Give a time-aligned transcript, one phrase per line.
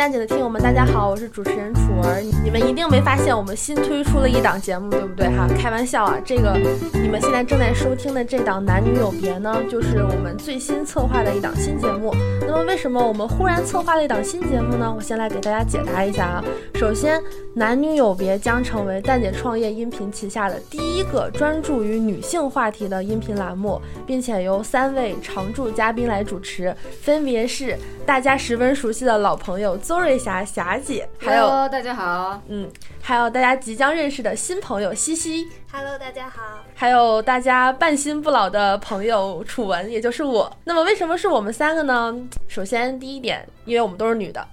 [0.00, 2.22] 蛋姐的听友们，大家好，我是主持人楚儿。
[2.42, 5.46] 你们一定没发现我们新推出了一档节目，对不对哈？
[5.58, 6.58] 开玩笑啊，这个
[6.94, 12.14] 你们现在正在收听的这档《男女有别》呢，就是我们最新策划的一档新节目。
[12.40, 14.90] 那么为什么我们忽然策划了一档新节目呢？
[14.96, 16.44] 我先来给大家解答一下啊。
[16.76, 17.20] 首先，
[17.52, 27.76] 《男女有别》将成为蛋姐创业音频旗下的第一个专注于女性话题的音频栏目，并且由三位常驻嘉宾来主持，分别是
[28.06, 32.40] 大家十分熟悉的老朋友邹瑞霞霞姐，还有 Hello，大家好。
[32.46, 32.70] 嗯，
[33.02, 36.40] 还有大家即将认识的新朋友西西，Hello，大家好。
[36.76, 40.56] 还有大家半新不老的朋友楚文，也就是我。
[40.62, 42.14] 那么为什么是我们三个呢？
[42.46, 44.46] 首先第一点，因为我们都是女的。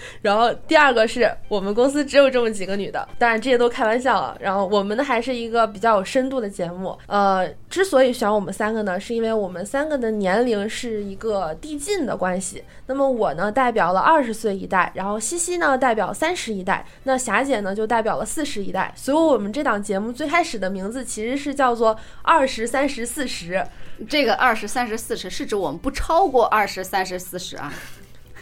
[0.22, 4.36] 然后第二个是我们公司只有这么几个女的，当然这些都开玩笑啊。
[4.40, 6.96] 然后我们呢还是一个比较有深度的节目。
[7.06, 12.64] 呃，之所以选我们三个呢，是因为我们三个的年龄是一个递进的关系。
[12.86, 18.92] 那么我呢代表了二十岁一代，然后西西呢代表三十一代，那霞姐呢就代表了四十一代。
[18.96, 23.64] 所以我们这档节目最开始的名字其实是叫做二十三十四十。
[24.08, 27.72] 这个二十三十四十是指我们不超过二十三十四十啊。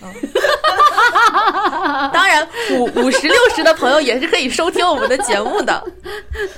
[2.12, 5.84] 当然，五五十六十的朋友也是可以收听我们的节目的。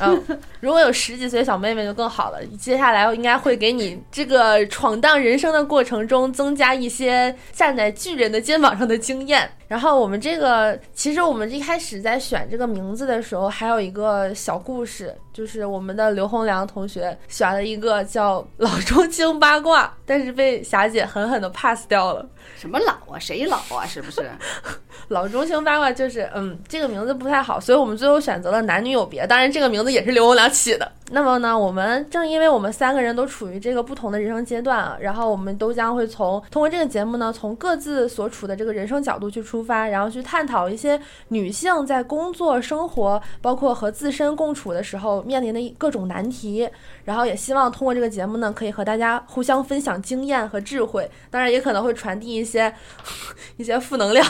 [0.00, 0.22] 嗯，
[0.60, 2.38] 如果有十几岁小妹妹就更好了。
[2.58, 9.50] 接下来应该会给你这个闯荡人生的过程中增加一些站在巨人的肩膀上的经验。
[9.68, 22.26] 然后我们这个，其实我们一开始在选这个名字的时候，还有一个小故事，就是我们的刘洪良同学选了一个叫“老中青八卦”，但是被霞姐狠狠的 pass 掉了。
[22.56, 23.18] 什么老啊？
[23.18, 23.84] 谁老啊？
[23.86, 24.28] 是不是？
[25.08, 29.26] 老中青八卦就是，嗯，这个名字不太好，所以我们最后选择了男女有别。
[29.26, 30.92] 当然，这个名字也是刘洪良起的。
[31.10, 46.68] 那么呢，我们正因为我们三个人都处于这个不同的人生阶段啊，然后我们都将会从通过这个节目呢，从各自所处的这个人生角度去出发，然后去探讨一些女性在工作、生活，包括和自身共处的时候面临的各种难题。
[47.06, 52.70] 然后也希望通过这个节目呢，可以和大家互相分享经验和智慧，当然也可能会传递一些
[53.56, 54.22] 一些负能量。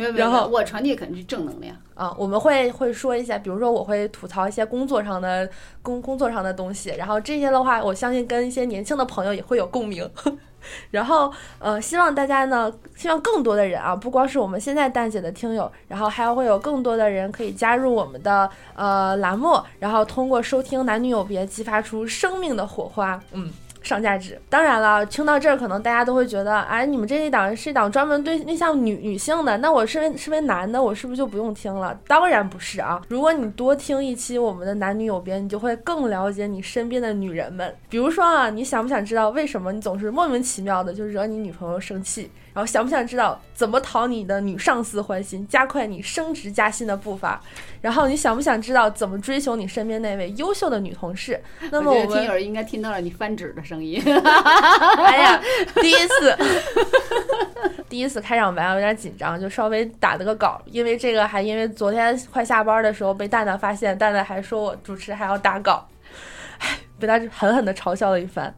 [0.00, 1.76] 没有没有，然后我传递肯定是正能量。
[1.94, 5.48] 啊，我们会会说一些，比如说我会吐槽一些工作上的
[5.82, 10.10] 工工作上的东西，然后这些的话，我相信跟一些年轻的朋友也会有共鸣。
[10.90, 23.18] 然后呃，希望大家呢，希望更多的人啊，不光是我们现在蛋姐的听友，然后还会有更多的人可以加入我们的呃栏目，然后通过收听男女有别，激发出生命的火花。
[23.32, 23.50] 嗯。
[23.82, 24.40] 上价值。
[24.48, 31.98] 当然了，听到这儿，可能大家都会觉得，哎，你们这一档是一档专门对面向女女性的，那我身为身为男的，我是不是就不用听了？
[32.06, 33.00] 当然不是啊！
[33.08, 37.74] 如果你多听一期我们的男女有别，你就会更了解你身边的女人们。
[37.88, 42.30] 比如说啊，你想不想知道为什么你总是莫名其妙的就惹你女朋友生气？
[42.60, 47.40] 然后想不想知道怎么讨你的女上司欢心，加快你升职加薪的步伐？
[47.80, 51.42] 然后你想不想知道怎么追求你身边那位优秀的女同事？
[51.70, 53.98] 那么我们听友应该听到了你翻纸的声音。
[54.04, 55.40] 哎呀，
[55.80, 56.36] 第一次，
[57.88, 65.88] 第一次开场白有点紧张，就稍微打了个稿，因为这个还因为昨天快下班的时候被蛋蛋发现，蛋蛋还说我主持还要打稿，
[66.58, 68.54] 哎，被他狠狠的嘲笑了一番。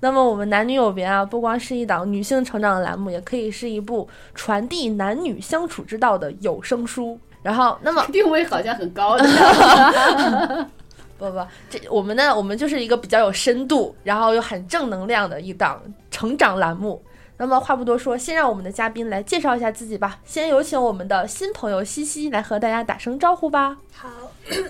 [0.00, 7.18] 那么我们男女有别啊，不光是一档女性成长的栏目，也可以是一部传递男女相处之道的有声书。
[7.42, 9.24] 然后，那么 定位好像很高的。
[11.16, 17.02] 不不，这我们呢，我们就是一个比较有深度，然后又很正能量的一档成长栏目。
[17.36, 20.18] 那么话不多说，先让我们的嘉宾来介绍一下自己吧。
[20.24, 23.76] 先有请我们的新朋友西西来和大家打声招呼吧。
[23.92, 24.08] 好，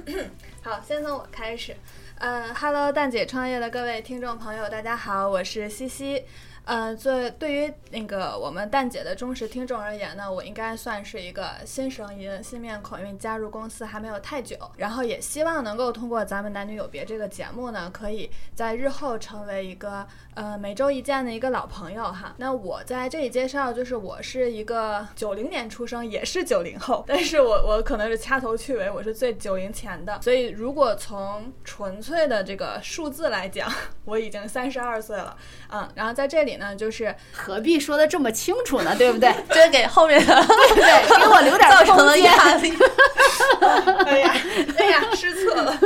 [0.63, 1.75] 好，先从我开始。
[2.19, 6.25] 呃哈喽，蛋姐创业的各位听众朋友，大家好，我是西西。
[6.69, 14.55] 呃，作对于那个我们蛋姐的忠实听众而言呢，我应该算是一个新声音、新面孔，因为加入公司还没有太久。
[14.77, 22.35] 然后也希望能够通过咱们男女有别这个节目呢，可以在日后成为一个呃每周一见的一个老朋友哈。
[22.37, 30.21] 那我在这里介绍，就是我是一个九零年出生，也是九零后，但是我我可能是掐头去尾，我是最九零前的。
[30.21, 33.73] 所以如果从纯粹的这个数字来讲，
[34.05, 35.35] 我已经三十二岁了，
[35.71, 38.95] 嗯，然后在这里呢，就是何必说的这么清楚呢？
[38.99, 39.33] 对不对？
[39.51, 41.19] 这 给后面的对不对？
[41.19, 42.31] 给我留点 造成了空间。
[44.07, 44.35] 哎呀，
[44.79, 45.77] 哎呀，失策了。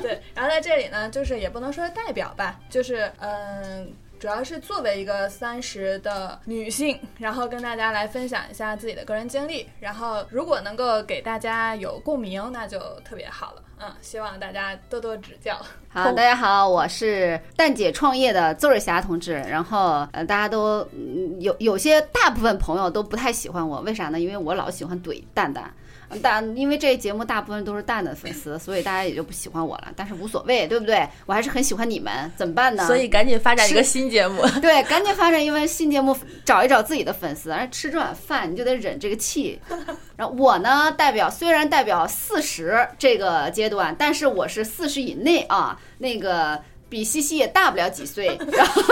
[0.00, 3.94] 对，然后在这里呢，就是也不能说代表吧，就是嗯。
[4.20, 13.62] 主要是作为一个三十的女性，然后跟大家来分享一下自己的个人经历，然后如果能够给大家有共鸣，那就特别好了。
[13.78, 15.58] 嗯，希望大家多多指教。
[15.88, 19.32] 好，大家好，我是蛋姐创业的邹瑞霞同志。
[19.32, 24.20] 然后，呃，大家都嗯有有些大部分朋友都不太喜欢我，为啥呢？
[24.20, 25.72] 因为我老喜欢怼蛋蛋。
[26.18, 29.88] 大，因为这节目大部分都是蛋的粉丝，所以大家也就不喜欢我了。
[29.94, 31.08] 但是无所谓，对不对？
[31.26, 32.86] 我还是很喜欢你们，怎么办呢？
[32.86, 34.42] 所以赶紧发展一个新节目。
[34.60, 37.50] 对，赶紧发展一个新节目，找一找自己的粉丝。
[37.50, 39.60] 而吃这碗饭，你就得忍这个气。
[40.16, 46.60] 然后我呢，代表虽然代表四十这个阶段，但是我是四十以内啊，那个。
[46.90, 48.82] 比西西也大不了几岁， 然后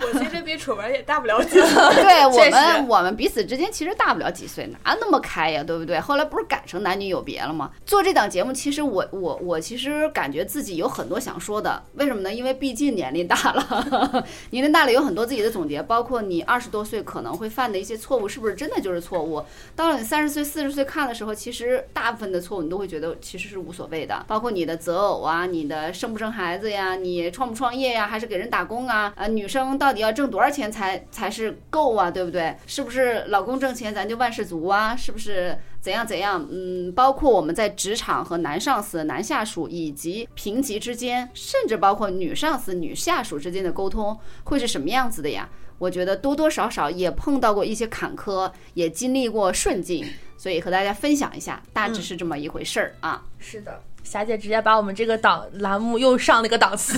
[0.00, 1.60] 我其实比楚文也大不了几岁。
[2.00, 6.00] 对我们，我们彼此之间其实大不了几岁，哪那么开呀，对不对？
[6.00, 7.70] 后来不是改成男女有别了吗？
[7.84, 11.82] 做这档节目，其实我我我其实感觉自己有很多想说的。
[11.94, 12.32] 为什么呢？
[12.32, 19.44] 因为毕竟年龄大了，年龄大了有很多自己的总结，包括你二十多岁可能会犯的一些错误，是不是真的就是错误？
[19.74, 25.07] 到了你三十岁、四十岁看的时候，其实大部分的错误你都会觉得其实是无所谓的，包括你的择偶。
[25.08, 26.94] 走啊，你的生不生孩子呀？
[26.94, 28.06] 你创不创业呀？
[28.06, 29.10] 还是给人打工啊？
[29.16, 32.10] 啊，女生到底要挣多少钱才才是够啊？
[32.10, 32.54] 对不对？
[32.66, 34.94] 是不是老公挣钱咱就万事足啊？
[34.94, 36.46] 是不是怎样怎样？
[36.50, 44.14] 嗯，包括我们在职场和男上司、男下属以及平级之间，甚至包括女上司、女下属之间的沟通
[44.44, 45.48] 会是什么样子的呀？
[45.78, 50.04] 我觉得多多少少也碰到过一些坎坷，也经历过顺境，
[50.36, 53.24] 所以和大家分享一下，大致是这么一回事儿啊。
[53.38, 53.80] 是的。
[54.08, 56.96] 霞姐直接把我们这个档栏目又上了一个档次。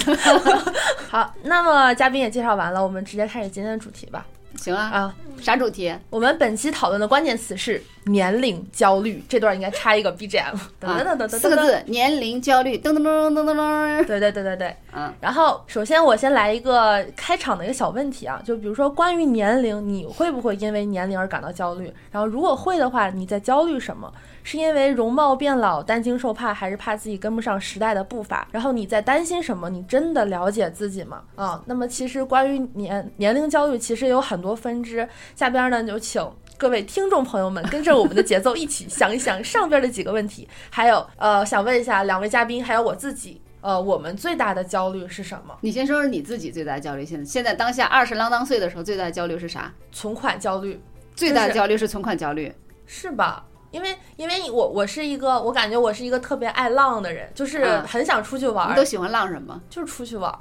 [1.11, 4.25] 好，那么嘉宾也介绍完了，我们直接开始今天的主题吧。
[4.57, 5.93] 行啊啊，啥主题？
[6.09, 9.23] 我们本期讨论的关键词是年龄焦虑。
[9.29, 10.55] 这段应该插一个 BGM。
[10.81, 12.77] 噔噔噔噔，四个字：年龄焦虑。
[12.79, 14.05] 噔噔噔噔噔噔。
[14.07, 14.77] 对对对对对。
[14.93, 15.13] 嗯。
[15.21, 21.93] 然后，首先我先来一个开场的一个小问题啊，就比如说关于年龄，你会不会因为年龄而感到焦虑？
[22.11, 24.13] 然后，如果会的话，你在焦虑什么？
[24.43, 28.49] 是因为容貌变老担惊受怕，还是怕自己跟不上时代的步伐？
[28.51, 29.69] 然后你在担心什么？
[29.69, 31.23] 你真的了解自己吗？
[31.37, 35.09] 啊，那么其实关于年年龄焦虑，其实有很多分支。
[35.37, 36.27] 下边呢，就请
[36.57, 40.49] 各位听众朋友们跟着我们的节奏一起想一想上边的几个问题。
[40.71, 45.57] 还有，呃，想问一下两位嘉宾，还有我自己，呃，我们最大的焦虑是什么？
[45.61, 47.05] 你先说说你自己最大的焦虑。
[47.05, 49.73] 现在现在当下二十啷当岁的时候，最大的焦虑是啥？
[49.93, 50.81] 存款焦虑。
[51.15, 52.53] 最大的焦虑是存款焦虑，
[52.87, 53.45] 是吧？
[53.71, 58.71] 因为，因为我我是一个，我感觉我是一个特别爱浪的人，就是很想出去玩。
[58.71, 59.61] 你都喜欢浪什么？
[59.71, 60.33] 就是出去玩，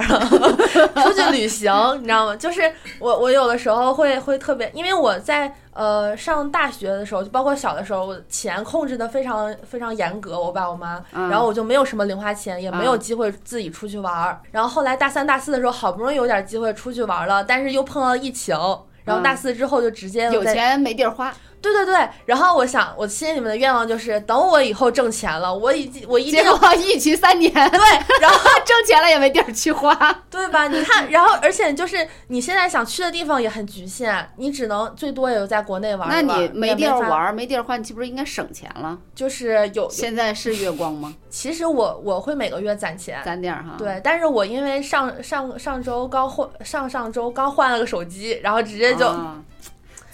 [1.03, 2.35] 出去旅行，你知道吗？
[2.35, 2.61] 就是
[2.99, 14.41] 我我有的时候会会特别，因为我在呃上大学的时候，就包括小的时候，钱控制的非常非常严格，我爸我妈，然后我就没有什么零花钱，也没有机会自己出去玩。
[14.51, 18.57] 然后后来大三大四的时候，好不容易有点机会出去玩了，但是又碰到疫情，
[19.03, 21.31] 然后大四之后就直接有钱没地儿花。
[21.61, 27.79] 对对对，然后我想，我心里面的愿望就是，等我以后挣钱了，我已经我一定要疫情三年，对，
[28.21, 29.93] 然后 挣钱了也没地儿去花，
[30.29, 30.67] 对吧？
[30.67, 36.07] 你看，然后而且就是你现在想去的地方也很局限，你只能最多也就在国内玩。
[36.09, 38.97] 那你没地儿玩，没地儿花，你岂不是应该省钱了？
[39.13, 41.13] 就是有，现在是月光吗？
[41.29, 43.75] 其实我我会每个月攒钱，攒点儿哈。
[43.77, 49.13] 对，但是我因为上上上周刚换，上上周刚换了个手机，然后直接就。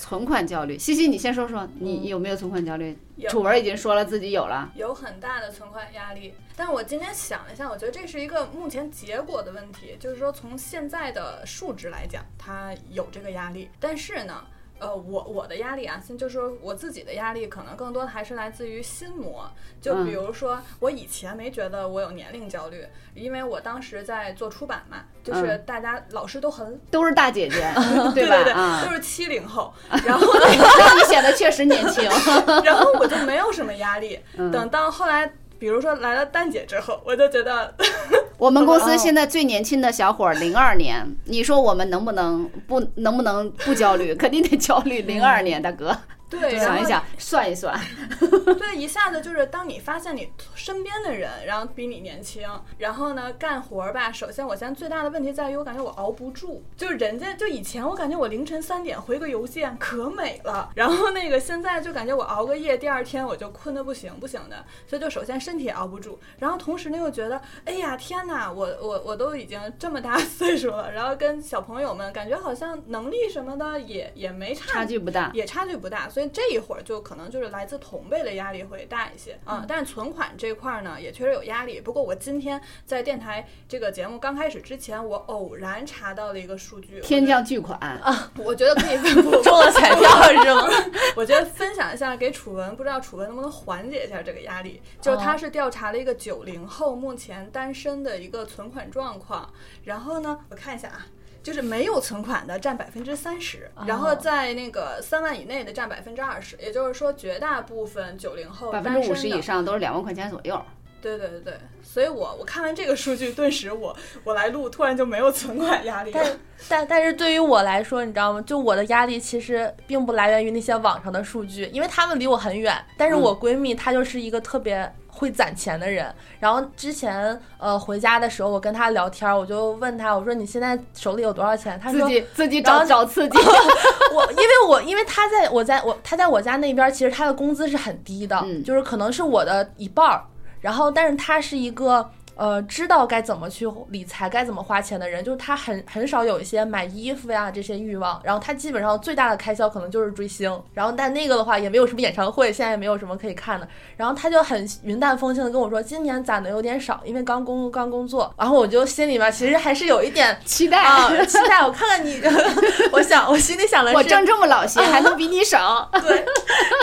[0.07, 2.96] 存款焦虑，西西，你先说说，你有没有存款焦虑？
[3.28, 6.36] 楚文已经说了自己有了，有很大的存款压力。
[6.56, 14.46] 但我今天想了一下，我觉得这是一个目前结果的问题，就是说从现在的数值来讲，它有这个压力，但是呢。
[14.80, 19.49] 呃，我我的压力啊，先就说我自己的压力，可能更多的还是来自于心魔。
[19.81, 27.71] 就比如说，我以前没觉得我有年龄焦虑，因为我当时在做出版嘛，就是大家老师都很都是大姐姐，
[28.14, 28.44] 对吧？
[28.44, 29.73] 对，都是七零后，
[30.06, 32.04] 然后你显得确实年轻，
[32.66, 34.19] 然后我就没有什么压力。
[34.52, 35.31] 等到后来。
[35.66, 37.74] 比如说来了蛋姐之后，我就觉得
[38.38, 44.14] 我们公司现在最年轻的小伙儿零二年，你说我们能不能不能不能不焦虑？
[44.14, 45.02] 肯定得焦虑。
[45.02, 45.98] 零二年大哥。
[46.39, 47.80] 对，想一想，算一算，
[48.57, 54.11] 对，一下子就是当你发现你身边的人，然后比你年轻，然后呢干活儿吧。
[54.11, 56.63] 首先，我现在最大的问题在于，我感觉我熬不住。
[56.75, 64.63] 就是人家就以前我感觉我凌晨三点回个邮件可美了，然后那个现在就感觉我熬个夜，第二天我就困得不行不行的。
[64.87, 76.24] 所以就首先身体熬不住，然后同时呢又觉得，哎呀天哪，我我我都已经这么大 岁数了，然后跟小朋友们感觉好像能力什么的也也没差差距不大，也差距不大，所以。
[76.25, 79.65] 为这一会儿就可能就是来自同辈的压力会大一些啊。
[79.67, 81.79] 但是存款这块儿呢，也确实有压力。
[81.79, 88.97] 不过我今天在电台这个节目刚开始之前，我偶然查到了一个数据，天降巨款啊，我觉得可以
[89.44, 90.67] 中了彩票是吗？
[91.15, 94.81] 我觉得分享一下给楚文，不知道楚文能不能缓解一下这个压力。
[95.01, 99.53] 就是他是调查了一个九零后目前单身的一个存款状况，
[99.83, 101.05] 然后呢，我看一下啊。
[101.45, 110.59] 就是没有存款的占百分之三十，然后在那个三万以内的占百分之二十，也就是说绝大部分九零后百分之五十以上都是两万块钱左右。
[110.99, 116.19] 对对对对，所以我我看完这个数据，顿时我我来录，突然就没有存款压力了。
[116.68, 118.42] 但但但是对于我来说，你知道吗？
[118.42, 122.75] 就我的压力其实并不来源于那些网上的数据，因为他们离我很远。
[122.97, 124.92] 但是我闺蜜她就是一个特别。
[125.16, 131.80] 会攒钱的人，然后之前呃回家的时候，我跟他聊天，我就问他，我说你现在手里有多少钱？
[131.81, 133.38] 他说自己自己找找刺激。
[134.14, 140.22] 我因为我因为他在我在我他在我家那边，其实他的工资是很低的，就是可能是我的一半儿。
[140.60, 142.10] 然后，但是他是一个。
[142.35, 148.19] 呃，知道该怎么去理财，该怎么花钱的人，就是他很很少有一些买衣服呀这些欲望。
[148.23, 150.61] 然后他基本上最大的开销可能就是追星。
[150.73, 153.65] 然后但那个的话也没有什么演唱会，现在也没有什么可以看的。
[153.95, 158.33] 然后他就很云淡风轻的跟我说，今年攒的有点少，因为刚工刚工作。
[158.37, 162.21] 然后我就心里面其实还是有一点 期待啊，期待我看看你。
[162.92, 165.89] 我想我心里想的是，我挣这么老些，还能比你少。
[166.06, 166.25] 对。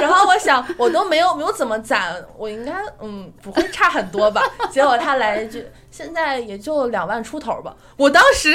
[0.00, 4.42] 然后我想我都没有没有怎么攒，我应该嗯不会差很多吧。
[4.70, 5.41] 结果他来。
[5.48, 8.54] 就现在也就两万出头吧，我当时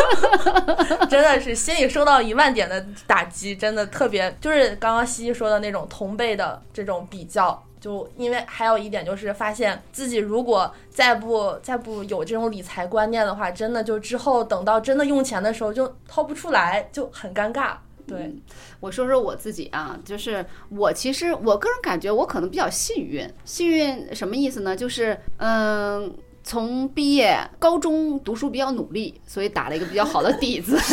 [1.08, 17.74] 真的是心里受到一万点的打击，真的特别就是刚刚西西说的那种同辈的这种比较，就因为还有一点就是发现自己如果再不再不有这种理财观念的话，真的就之后等到真的用钱的时候就掏不出来，就很尴尬。
[18.06, 18.34] 对，
[18.80, 24.74] 我说说我自己啊，就是我其实我个人感觉我可能比较幸运，幸运什么意思呢？
[24.76, 26.14] 就是嗯。
[26.50, 30.76] 从毕业高中读书比较努力，所以打了一个比较好的底子。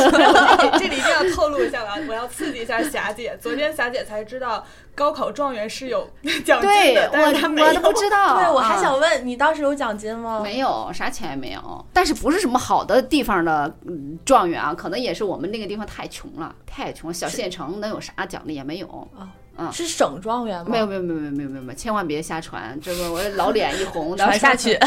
[0.77, 3.35] 这里一定要透露一下了， 我要刺激一下霞姐。
[3.41, 6.07] 昨天霞姐才知道高考状元是有
[6.45, 7.67] 奖金的，但是她没有。
[7.69, 8.37] 我都不知道。
[8.37, 10.41] 对，我还想问你当时有奖金吗？
[10.43, 11.85] 没有，啥钱也没有。
[11.91, 13.75] 但是不是什么好的地方的
[14.23, 14.75] 状元啊？
[14.75, 18.87] 可能也是我们那个地方太穷了，太穷，小县城能有啥奖励也没有
[19.17, 19.27] 啊。
[19.57, 20.67] 嗯，是省状元吗？
[20.69, 24.77] 没有没有没有没有没有没有，千万别瞎传，这个我老脸一红， 传下去，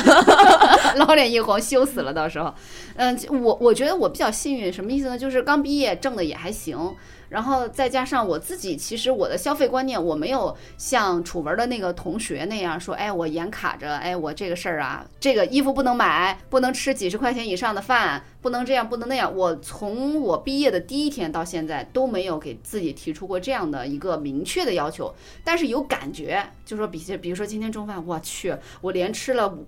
[0.96, 2.54] 老脸一红，羞死了，到时候。
[2.94, 5.18] 嗯，我我觉得我比较幸运，什么意思呢？
[5.18, 6.76] 就是刚毕业，挣的也还行。
[7.30, 19.32] 然后再加上我自己，其实我的消费观念，我没有像楚文的那个同学那样说，哎，我严卡着，哎，我这个事儿啊，这个衣服不能买，不能吃几十块钱以上的饭，不能这样，不能那样。
[19.32, 29.64] 我从我毕业的第一天到现在都没有给自己提出过这样的一个明确的要求，但是有感觉，就说比比如说今天中饭，我去，我连吃了五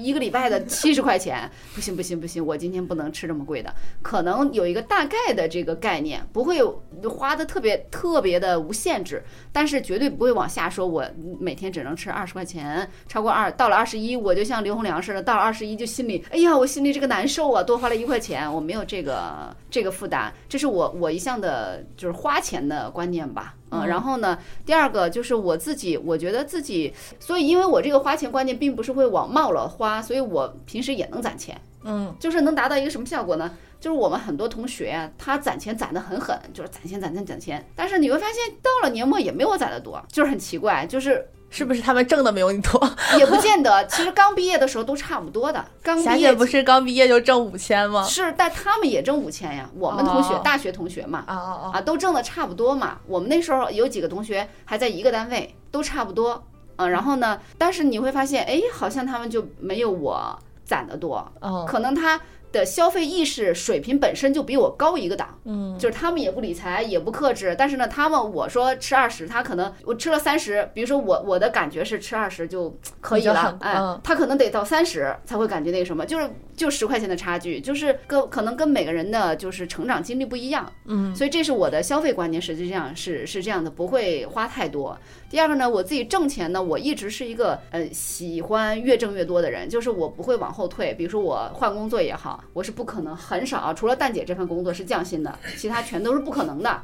[0.00, 6.60] 一个礼拜的七十块钱，不行不行不行，我今天不能吃这么贵的，可能有一个大概的这个概念，不会。
[7.06, 10.86] 花的特别特别的无限制，但是绝对不会往下说。
[10.86, 11.04] 我
[11.38, 23.54] 每天只能吃二十块钱，超过二到了二十一，我就像刘洪良似的，到了二十一就心里，哎呀，我心里这个难受啊，多花了一块钱，我没有这个这个负担，这是我我一向的就是花钱的观念吧。
[23.70, 31.60] 嗯，然后呢，第二个就是我自己，我觉得自己，所以因为我这个花钱观念并不是会往冒了花，所以我平时也能攒钱。
[31.82, 33.50] 嗯，就是能达到一个什么效果呢？
[33.84, 42.80] 就是我们很多同学呀，他攒钱攒得很狠，就是攒钱攒钱攒钱，但是你会发现到了年末也没我攒的多，就是很奇怪，就是是不是他们挣的没有你多？
[43.18, 45.62] 也不见得，其实刚毕业的时候都差不多的。
[45.82, 48.02] 刚毕业不是刚毕业就挣五千吗？
[48.08, 49.68] 是，但他们也挣五千呀。
[49.76, 53.00] 我们同学，大学同学嘛，啊都挣的差不多嘛。
[53.06, 56.42] 我们那时候有几个同学还在一个单位，都差不多。
[56.76, 61.30] 嗯，然后呢，但是你会发现，哎，好像他们就没有我攒的多。
[61.42, 62.18] 哦，可能他。
[62.54, 84.96] 的消费意识水平本身就比我高一个档，嗯，就是他们也不理财，也不克制，但是呢，他们我说吃二十，他可能我吃了三十，比如说我我的感觉是吃二十就可以了，哎，他可能得到三十才会感觉那个什么，就是就十块钱的差距，就是跟可能跟每个人的就是成长经历不一样，嗯，所以这是我的消费观念，实际上是是这样的，不会花太多。
[85.28, 92.42] 第二个呢，我自己挣钱呢，我一直是一个呃喜欢越挣越多的人，就是我不会往后退，比如说我换工作也好。
[92.52, 96.82] 我是不可能很少，除了蛋姐这份工作是降薪的，其他全都是不可能的。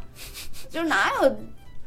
[0.69, 1.37] 就是哪有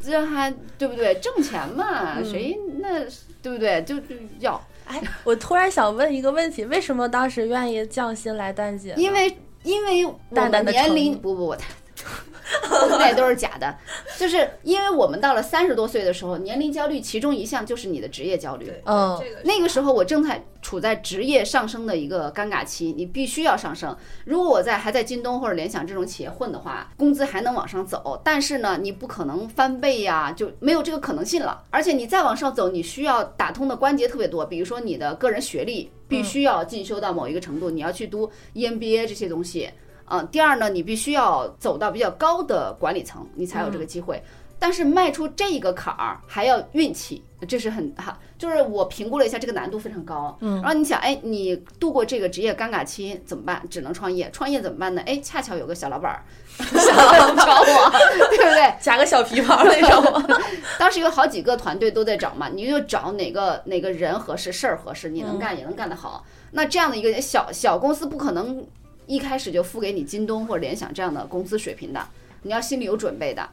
[0.03, 1.15] 这还对不对？
[1.21, 2.99] 挣钱嘛，谁那
[3.41, 3.81] 对不对？
[3.83, 4.61] 就就要。
[4.85, 8.93] 哎，我突然想问一个问题：为什么当时愿意降薪来淡姐？
[8.97, 11.55] 因为因为我的年龄不不不。
[12.89, 13.75] 那也都是假的。
[14.17, 18.65] 就是因为我们到了三十多岁的时候，年龄焦虑其中一项就是你的职业焦虑。
[18.65, 23.95] 对，嗯那个时候我正在处在职业上升的一个尴尬期，你必须要上升。
[24.23, 31.63] 如果我在还在京东或者联想这种企业混的话，工资还能往上走，但是呢，你不可能翻倍呀，就没有这个可能性了。
[31.69, 39.69] 而且你再往上走，你需要打通的关节特别多，比如说你的个人学历必须要进修到某一个程度，你要去读 E EMBA 这些东西。
[40.09, 44.21] 嗯，第二呢，你必须要走到比较高的管理层，你才有这个机会。
[44.59, 50.37] 但是迈出这个坎儿还要运气，这是很哈，就是我评估了一下，这个难度非常高。
[50.39, 53.61] 嗯，然后你想，哎，你度过这个职业尴尬期怎么办？
[53.69, 54.29] 只能创业。
[54.31, 55.01] 创业怎么办呢？
[55.05, 56.23] 哎，恰巧有个小老板儿
[56.57, 57.91] 想找我，
[58.31, 58.73] 对不对？
[58.79, 60.23] 夹个小皮毛那种。
[60.79, 66.23] 当时有好几个团队都在找嘛，你就找哪个哪个人合适，事儿合适，你能干也能干得好。
[66.51, 68.65] 那这样的一个小小公司不可能
[69.05, 72.05] 一开始就付给你京东或者联想这样的工资水平的，
[72.43, 73.49] 你要心里有准备的。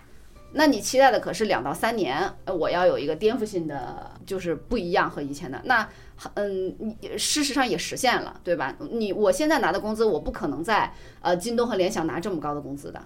[0.52, 5.60] 那你期待的可是两到三年，呃我要有一个颠覆性的，就是不一样和以前的。
[5.64, 5.88] 那，
[6.34, 8.74] 嗯，你事实上也实现了，对吧？
[8.90, 13.00] 你我现在拿的工资，我不可能在呃京东和联想拿这么高的工资的，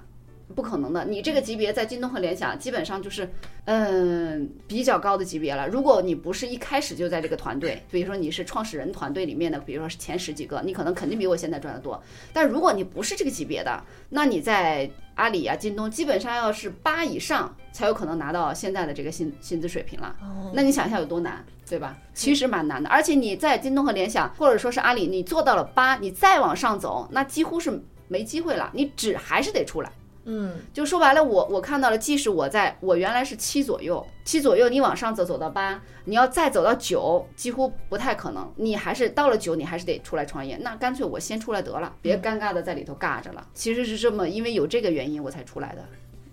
[0.55, 1.05] 不可能的。
[1.05, 3.29] 你这个级别在京东和联想基本上就是，
[3.65, 5.69] 嗯，比较高的级别了。
[5.69, 12.03] 如果你不是一开始就在这个团队，比如说你是创始人团队里面的，比如说是前十几个，你可能肯定比我现在赚的多。
[12.33, 20.15] 但如果你不是这个级别的，那你在阿里啊、京东基本上要是八以上才有可能拿到现在的这个薪薪资水平了。
[20.53, 21.97] 那你想一下有多难，对吧？
[22.13, 22.89] 其实蛮难的。
[22.91, 28.71] 而且你在京东和联想，或者说是阿里，你做到了八，你再往上走，那几乎是没机会了。
[28.75, 29.91] 你只还是得出来。
[30.27, 38.51] 嗯，就说白了，我我看到了，即使我在我原来是七左右，七左右，你往上走走到八，你要再走到九，几乎不太可能。
[38.57, 40.57] 你还是到了九，你还是得出来创业。
[40.63, 43.47] 那干脆我先出来得了，别尴尬的在里头尬着了。
[43.53, 45.85] 其实是这么，因为有这个原因我才出来的。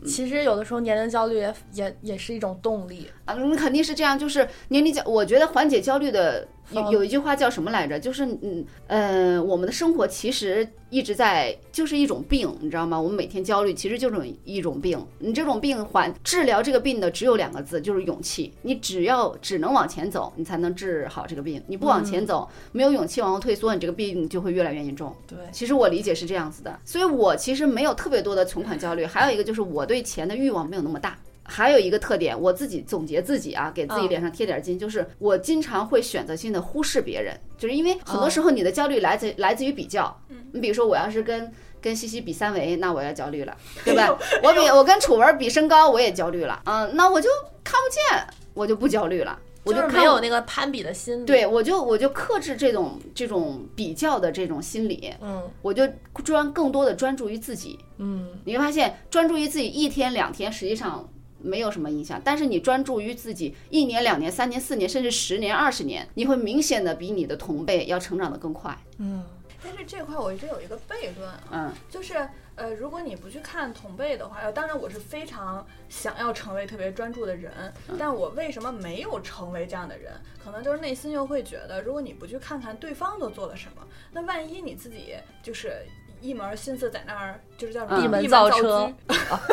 [0.03, 3.07] 其实有的时候年龄焦虑也也也是一种动力。
[3.31, 7.99] 啊，你肯定是这样，就是年龄焦，我觉得缓解焦虑的有有一句话叫什么来着？
[7.99, 12.99] 就是嗯呃，我们的生活其实一直在就是一种病，你知道吗？
[12.99, 15.05] 我们每天焦虑，其实就是一种病。
[15.19, 18.53] 你这种病缓治疗这个病的只有两个字，就是勇气。
[18.61, 21.61] 你只要只能往前走，你才能治好这个病。
[21.67, 25.13] 你不往前走，没有勇气往后退缩，你这个病就会越来越严重。
[25.27, 31.17] 对，其实我理解是这样子的，所以我其实没有特别多的存款焦虑，还有一个就是我对钱的欲望没有那么大。
[31.51, 40.17] 还有一个特点，我自己总结自己啊，给自己脸上贴点金，就是我经常会选择性的忽视别人，就是因为很多时候你的焦虑来自来自于比较。
[40.53, 44.17] 你比如说，我要是跟跟西西比三围，那我要焦虑了， 对吧？
[44.41, 47.29] 我比我跟楚文比身高，我也焦虑了，嗯，那我就
[47.63, 55.87] 看不见，我就不焦虑了，我就没有那个攀比的心理。，对我就我就克制这种这种比较的这种心理，嗯我就
[56.23, 57.79] 专更多的专注于自己。
[57.97, 61.07] 嗯，你会发现，专注于自己一天两天，实际上
[61.43, 62.21] 没有什么影响。
[62.23, 68.77] 但是你专注于自己一年、两年、三年、四年，甚至十年、二十年，你会明显的比你的同辈要成长得更快。
[68.97, 69.23] 嗯，
[69.63, 80.13] 但是这块我一直有一个悖论啊，嗯就是呃，如果你不去看同辈的话，呃当然我是非常想要成为特别专注的人，但我为什么没有成为这样的人？
[80.43, 85.73] 可能就是内心又会觉得，如果你不去看看对方都做了什么，那万一你自己就是
[86.21, 88.61] 一门心思在那儿，就是叫什么闭门造车。
[88.61, 88.93] 车，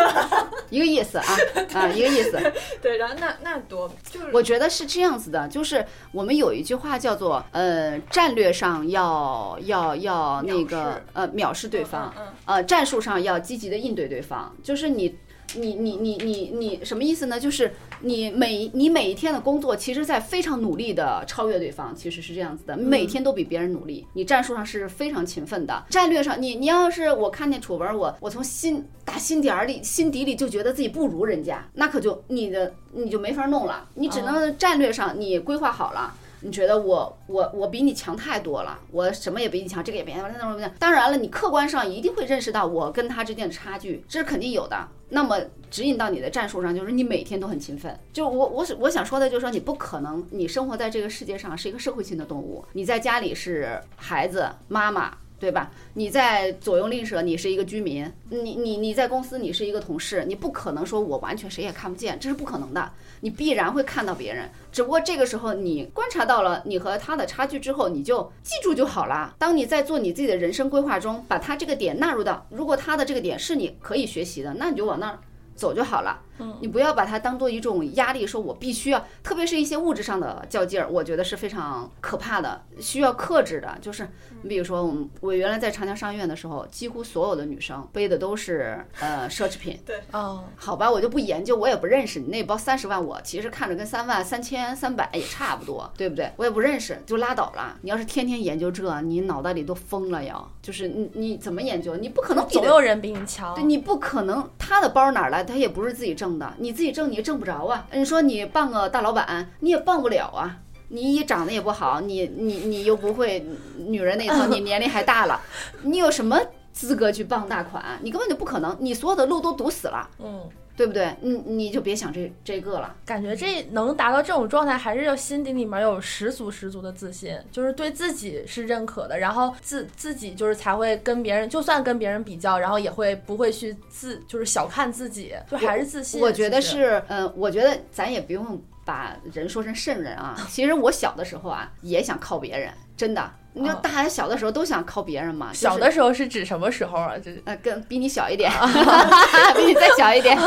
[0.70, 1.24] 一个意思啊
[1.74, 2.38] 啊，一个意思。
[2.82, 12.12] 对，然后那那多就是我觉得是这样子的，就是我们有一句话叫做呃，战略上要要要那个呃藐视对方，
[12.44, 15.16] 呃，战术上要积极的应对对方，就是你。
[15.54, 17.40] 你你你你你什么意思呢？
[17.40, 24.06] 就是你每你每一天的工作，其实在非常努力的超越对方，其实是这样子的，每天都比别人努力。
[24.12, 36.14] 你战术上是非常勤奋的，战略上你你要是我看见楚文，我我从心打心底儿里心底里就觉得自己不如人家，那可就你的你就没法弄了，你只能战略上你规划好了。
[36.40, 44.88] 你觉得我我我比你强太多了，我什么也比你强，这个也比你强，那种当然了，你客观上一定会认识到我跟他之间的差距，这是肯定有的。
[45.10, 47.98] 那么指引到你的战术上，就是你每天都很勤奋。
[48.12, 55.16] 就我我我想说的就是说，你不可能，你生活在这个世界上是一个社会性的动物，你在家里是孩子妈妈。
[55.38, 55.70] 对吧？
[55.94, 62.90] 你在左右邻舍，你是一个居民；你你你在公司，你是一个同事，你不可能说我完全谁也看不见，这是不可能的。
[63.20, 69.34] 你必然会看到别人，只不过这个时候你观察到了你和他的差距之后，你就记住就好了。
[69.38, 75.18] 当你在做你自己的人生规划中，把他这个点纳入到，如果他的这个点是你可以学习的，那你就往那儿
[75.54, 76.20] 走就好了。
[76.60, 83.76] 你不要把它当做一种压力，说我必须要，特别是一些物质上的较劲儿，我觉得是非常可怕的，需要克制的。
[83.80, 84.08] 就是
[84.42, 89.78] 你比如说，我们我原来在长江商院的时候，几乎所有的女生背的都是呃奢侈品。
[89.84, 96.30] 对，哦，好吧，我就不研究，我也不认识你那包三十万，我其实看着跟三万、三千、三百也差不多，对不对？
[96.36, 97.76] 我也不认识，就拉倒了。
[97.82, 100.50] 你要是天天研究这，你脑袋里都疯了要。
[100.62, 101.96] 就是你你怎么研究？
[101.96, 103.54] 你不可能总有人比你强。
[103.54, 105.42] 对你不可能，他的包哪儿来？
[105.42, 107.86] 他也不是自己挣的，你自己挣你也挣不着啊。
[107.92, 110.56] 你说你傍个大老板，你也傍不了啊。
[110.88, 115.38] 你也长得也不好，你你你又不会女人那套， 你年龄还大了，
[115.82, 116.40] 你有什么
[116.72, 117.84] 资格去傍大款？
[118.02, 121.12] 你根本就不可能，你所有的路都堵死了，嗯，对不对？
[121.20, 122.94] 你你就别想这这个了。
[123.04, 136.20] 感觉这能达到这种状态，还是要心底里面有十足十足的自信，就是对自己是认可的，然后自自己就是才会跟别人，就算跟别人比较，然后也会不会去自就是小看自己，就还是自信。
[136.20, 140.36] 我觉得是，嗯，我觉得咱也不用把人说成圣人啊。
[140.48, 143.28] 其实我小的时候啊，也想靠别人，真的。
[143.58, 145.48] 你说哦大家小的时候都想靠别人嘛？
[145.48, 147.18] 就是小的时候是指什么时候啊？
[147.18, 148.50] 就是呃，跟比你小一点，
[149.56, 150.38] 比你再小一点，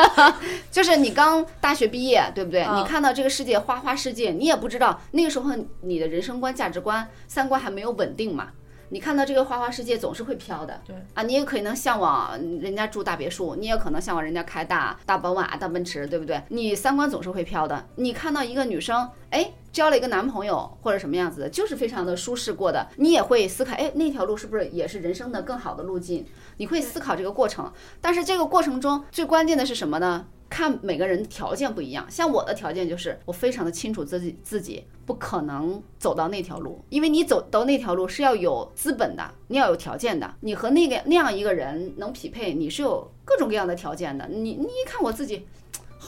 [0.70, 2.64] 就是你刚大学毕业，对不对？
[2.64, 8.48] 嗯你看到这个世界花花世界，你也不知道那个时候你的人生观、价值观、三观还没有稳定嘛。
[8.90, 16.40] 你看到这个花花世界总是会飘的，对啊，你也可能向往人家住大别墅，你也可能向往人家开大大宝马、大奔驰，对不对？
[16.48, 17.86] 你三观总是会飘的。
[17.96, 26.26] 你看到一个女生，哎，交了一个男朋友或者什么样子的，就是非常的舒适过的，你也会思考，哎，那条路是不是也是人生的更好的路径？
[26.56, 27.72] 你会思考这个过程。
[28.00, 30.26] 但是这个过程中最关键的是什么呢？
[30.50, 44.26] 看每个人条件不一样，像我的条件就是我非常的清楚自己自己不可能走到那条路，因为你走到那条路是要有资本的，你要有条件的，你和那个那样一个人能匹配，你是有各种各样的条件的。
[44.26, 45.46] 你你一看我自己。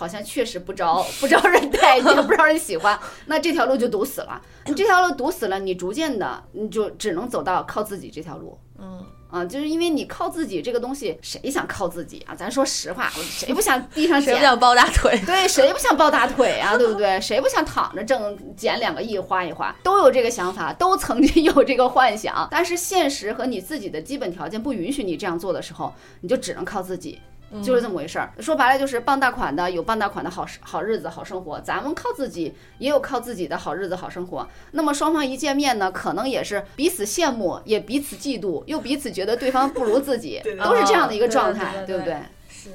[0.00, 4.40] 好像确实不招 不招人待见， 不招人喜欢，那这条路就堵死了。
[4.64, 8.58] 你这条路堵死了，你逐渐的你就只能走到靠自己这条路。
[8.78, 12.34] 嗯，啊，就是因为你靠自己这个东西，谁想靠自己啊？
[12.34, 14.32] 咱说实话，谁不想地上捡？
[14.32, 15.20] 谁不想抱大腿？
[15.26, 16.78] 对，谁不想抱大腿啊？
[16.78, 17.20] 对不对？
[17.20, 19.76] 谁不想躺着挣捡两个亿花一花？
[19.82, 27.18] 都有这个想法，都曾经有这个幻想，但是现实和你自己的基本条件不允许你这样做的时候，你就只能靠自己。
[27.62, 28.32] 就是这么回事儿。
[28.38, 34.48] 说白了就是傍大款的有傍大款的好好日子好生活，咱们靠自己也有靠自己的好日子好生活。
[34.72, 42.16] 那么双方一见面呢，可能也是彼此羡慕，也彼此嫉妒，又彼此觉得对方不如自己都是这样的一个哦状态，对不对？
[42.48, 42.70] 是。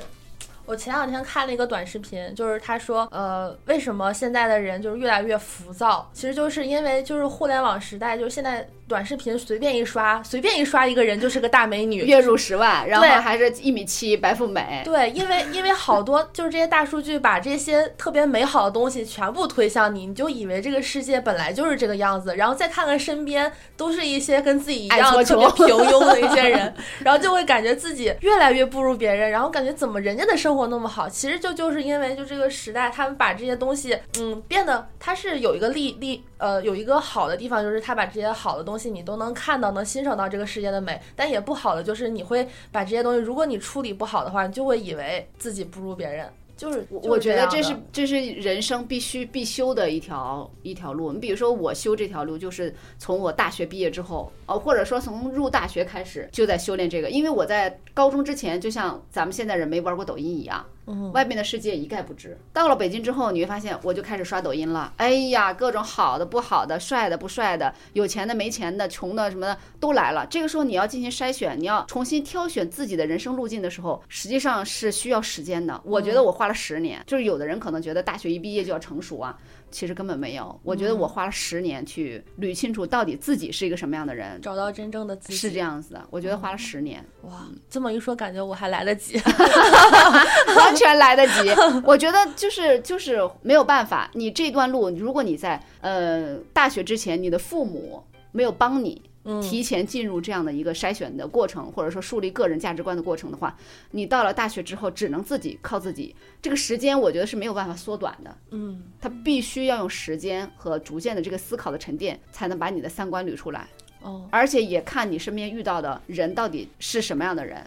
[0.68, 6.10] 我前两天看了一个短视频，就是他说，呃，为什么现在的人就是越来越浮躁？
[6.12, 46.28] 其实就是因为就是互联网时代，就是现在短视频随便一刷，随便一刷一个人就是个大美女，月入十万，然后还是一米七白富美，对，因为因为好多就是这些大数据把这些特别美好的东西全部推向你，你就以为这个世界本来就是这个样子，然后再看看身边都是一些跟自己一样爱特别平庸的一些人， 然后就会感觉自己越来越不如别人，然后感觉怎么人家的生活那么好，其实就就是因为就这个时代，他们把这些东西嗯变得它是有一个利利呃有一个好的地方，就是他把这些好的东西你都能看到，能欣赏到这个世界的美，但也不好的就是你会把这些东西，如果你处理不好的话，你就会以为自己不如别人。
[46.58, 51.12] 就是，我就是我觉得这是这是人生必须必修的一条一条路。
[51.12, 57.10] 你比如说我修这条路，就是从我大学毕业之后，哦，或者说从入大学开始就在修炼这个。
[57.10, 60.75] 因为我在高中之前，就像咱们现在人没玩过抖音一样，嗯
[61.14, 62.38] 外面的世界一概不知。
[62.54, 64.94] 到了北京之后，你会发现我就开始刷抖音了。
[64.98, 70.26] 哎呀，各种好的、不好的、帅的、不帅的、有钱的、没钱的、穷的什么的都来了。
[70.28, 75.80] 这个时候你要进行筛选，你要重新挑选自己的人生路径的时候，实际上是需要时间的。
[75.84, 79.38] 我觉得我花了十年，就是有的人可能觉得大学一毕业就要成熟啊，
[79.76, 80.58] 其实根本没有。
[80.64, 85.36] 我觉得我花了十年去捋清楚到底自己是一个什么样的人，找到真正的自己。
[85.36, 86.02] 是这样子的。
[86.10, 87.06] 我觉得花了十年。
[87.24, 89.20] 哇，这么一说，感觉我还来得及。
[90.56, 91.50] 完全来得及。
[91.84, 99.02] 我觉得就是就是没有办法，你这段路，如果你在呃大学之前，你的父母没有帮你。
[99.26, 103.56] 嗯提前进入这样的一个筛选的过程，或者说树立个人价值观的过程的话，
[103.92, 106.16] 你到了大学之后，只能自己靠自己。
[106.42, 108.38] 这个时间，我觉得是没有办法缩短的。
[108.52, 113.68] 嗯，它必须要用时间和逐渐的这个思考的沉淀，才能把你的三观捋出来。
[114.02, 117.58] 哦，而且也看你身边遇到的人到底是什么样的人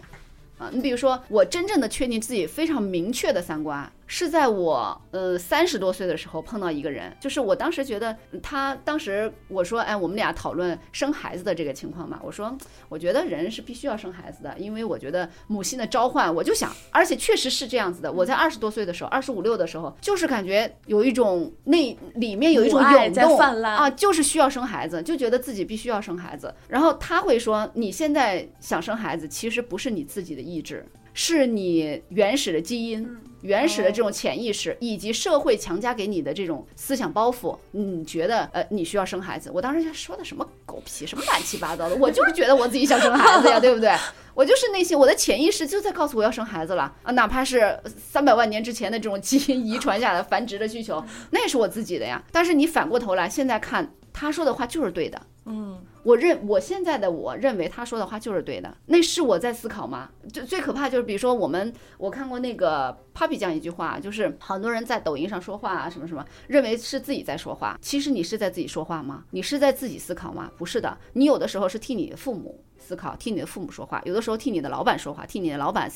[0.57, 0.69] 啊。
[0.71, 12.57] 你比如说，我真正的确定自己非常明确的三观，是在我呃三十多岁的时候碰到一个人，就是我当时觉得他当时我说哎，我们俩讨论生孩子的这个情况嘛，我说
[12.89, 18.11] 我觉得人是必须要生孩子的，因为我觉得母性的召唤，我就想，而且确实是这样子的。
[18.11, 26.51] 我在二十多岁的时候，二十五六的时候，就是感觉有一种那里面有一种涌动啊，就是需要生孩子，就觉得自己必须要生孩子。
[26.67, 30.83] 然后他会说，你现在想生孩子，其实不是你自己的意志。
[31.13, 39.49] 是你原始的基因、原始的这种潜意识，以及社会强加给你的这种思想包袱，你觉得呃你需要生孩子？
[39.53, 41.95] 我当时说的什么狗屁，什么乱七八糟的？
[41.99, 43.93] 我就是觉得我自己想生孩子呀， 对不对？
[44.35, 52.23] 我就是内心我的潜意识就在告诉我要生孩子了啊，哪怕是三百万年之前的这种基因 遗传下来繁殖的需求，那也是我自己的呀。
[52.31, 55.77] 但是你反过头来现在看，他说的话就是对的，嗯。
[56.03, 60.09] 我认我现在的我认为他说的话就是对的，那是我在思考吗？
[60.31, 69.25] 就最可怕就是，比如说我们我看过那个 Papi 讲一句话，就是很多人在抖音上说话啊什么什么，认为是自己在说话，其实你是在自己说话吗？
[69.31, 70.51] 你是在自己思考吗？
[70.57, 75.91] 不是的，你有的时候是替你的父母思考，替你的父母说话，有的时候替你的老板说话，替你的老板。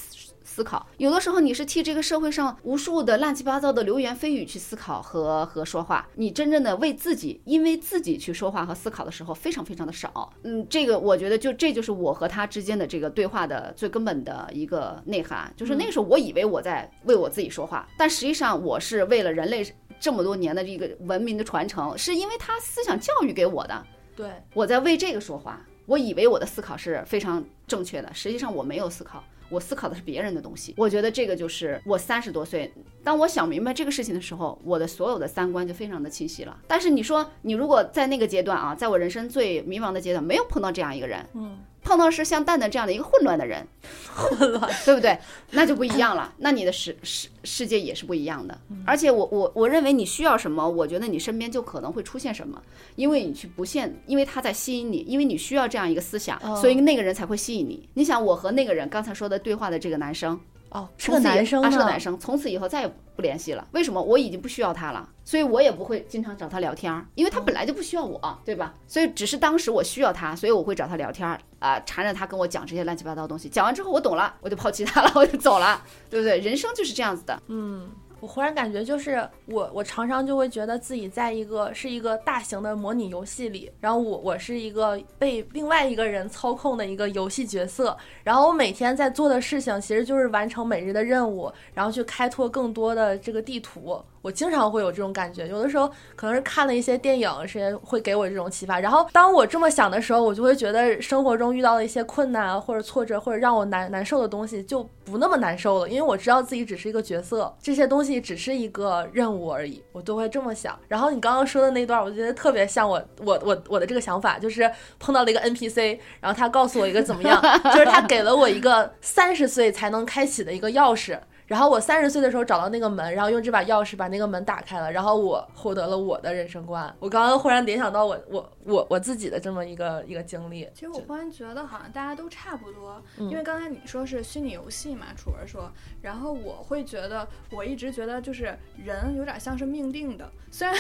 [0.46, 10.32] 思考，有的时候你是替这个社会上无数的乱七八糟的流言蜚语去思考和和说话，你真正的为自己，因为自己去说话和思考的时候，非常非常的少。
[10.44, 19.66] 嗯，这个我觉得就这就是我和他之间的这个对话的最根本的一个内涵，就是那时候我以为我在为我自己说话，但实际上我是为了人类
[19.98, 23.84] 这么多年的这个文明的传承，是因为他思想教育给我的。
[24.14, 29.24] 对，我在为这个说话，我以为我的思考是非常正确的，实际上我没有思考。
[29.50, 36.58] 我思考的是别人的东西，我觉得这个就是我三十多岁，当我想明白这个事情的时候，我的所有的三观就非常的清晰了。
[36.68, 41.60] 但是你说，你如果在那个阶段啊，在我人生最迷茫的阶段，没有碰到这样一个人，嗯。
[41.84, 43.68] 碰到是像蛋蛋这样的一个混乱的人，
[44.16, 45.18] 混乱，对不对？
[45.52, 46.34] 那就不一样了。
[46.38, 48.58] 那你的世世世界也是不一样的。
[48.86, 52.62] 而且我我我认为你需要什么，我觉得你身边就可能会出现什么，
[52.96, 57.88] 因为你去不限，因为他在吸引你，因为你需要这样一个思想，所以那个人才会吸引你。
[57.96, 60.40] 你想，我和那个人刚才说的对话的这个男生。
[60.74, 63.66] 哦，是个男生啊，是个男生，从此以后再也不联系了。
[63.72, 64.02] 为什么？
[64.02, 68.74] 我已经不需要他了，所以我也不会经常找他聊天，因为他本来就不需要我，对吧？
[68.88, 71.28] 所以只是当时我需要他，所以我会找他聊天
[71.60, 73.48] 啊，缠着他跟我讲这些乱七八糟的东西。
[73.48, 76.40] 讲完之后我懂了，我就抛弃他了，我就走了，对不对？
[76.40, 77.90] 人生就是这样子的，嗯。
[78.24, 94.02] 我忽然感觉，就是我，我常常就会觉得自己在一个是一个大型的模拟游戏里，然后我我是一个被另外一个人操控的一个游戏角色，然后我每天在做的事情其实就是完成每日的任务，然后去开拓更多的这个地图。
[94.24, 98.80] 我经常会有这种感觉，有的时候可能是看了一些电影，是会给我这种启发。
[98.80, 110.80] 然后当我这么想的时候，我就会觉得生活中遇到了一些困难或者挫折或者让我难难受的东西就不那么难受了，因为我知道自己只是一个角色，这些东西只是一个任务而已，我都会这么想。
[110.88, 117.42] 然后你刚刚说的那段，我觉得特别像我我我我的这个想法，就是碰到了一个 NPC，然后他告诉我一个怎么样，
[117.76, 121.20] 就是他给了我一个三十岁才能开启的一个钥匙。
[121.46, 126.94] 然后我三十岁的时候找到那个门，然后用这把钥匙把那个门打开了，然后我获得了我的人生观。
[127.00, 130.68] 我刚刚忽然联想到我我我我自己的这么一个一个经历。
[130.74, 140.76] 其实我忽然觉得好像大家都差不多，因为刚才你说是虚拟游戏嘛，楚文说，然后我会觉得我一直觉得就是人有点像是命定的，虽然。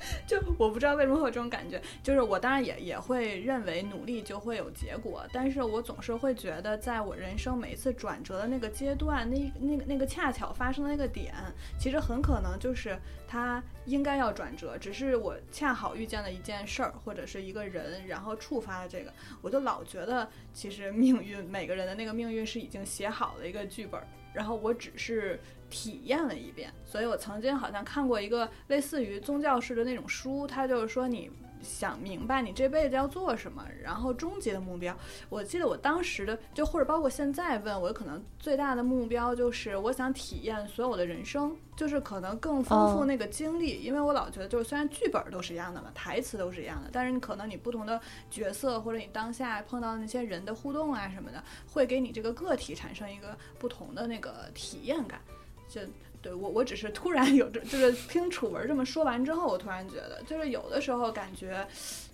[0.26, 11.34] 就我不知道为什么会有这种感觉，就是我当然也也会认为努力就会有结果，但是我总是会觉得，在我人生每一次转折的那个阶段，那那个那个恰巧发生的那个点，
[11.78, 24.00] 其实很可能就是它应该要转折，只是我恰好遇见了一件事儿或者是一个人，然后触发了这个，我就老觉得其实命运每个人的那个命运是已经写好了一个剧本，
[24.38, 25.38] 然后我只是。
[25.70, 31.30] 体验了一遍，所以我曾经好像看过一个类似于宗教式的那种书，它就是说你
[31.62, 34.96] 想明白你这辈子要做什么，然后终极的目标。
[35.28, 43.82] 我记得我当时的就或者包括现在问我，可能最大的目标就是我想体验所有的人生，就是可能更丰富那个经历。
[43.82, 51.42] 因为我老觉得，就是虽然剧本都是一样的嘛，台词都是一样的，但是你可能你不同的角色或者你当下碰到的那些人的互动啊什么的，
[51.72, 55.20] 会给你这个个体产生一个不同的那个体验感。
[55.68, 55.82] 就
[56.20, 61.66] 对我，我只是突然有这，就是听楚文这么说完之后，我突然觉得，就是有的时候感觉，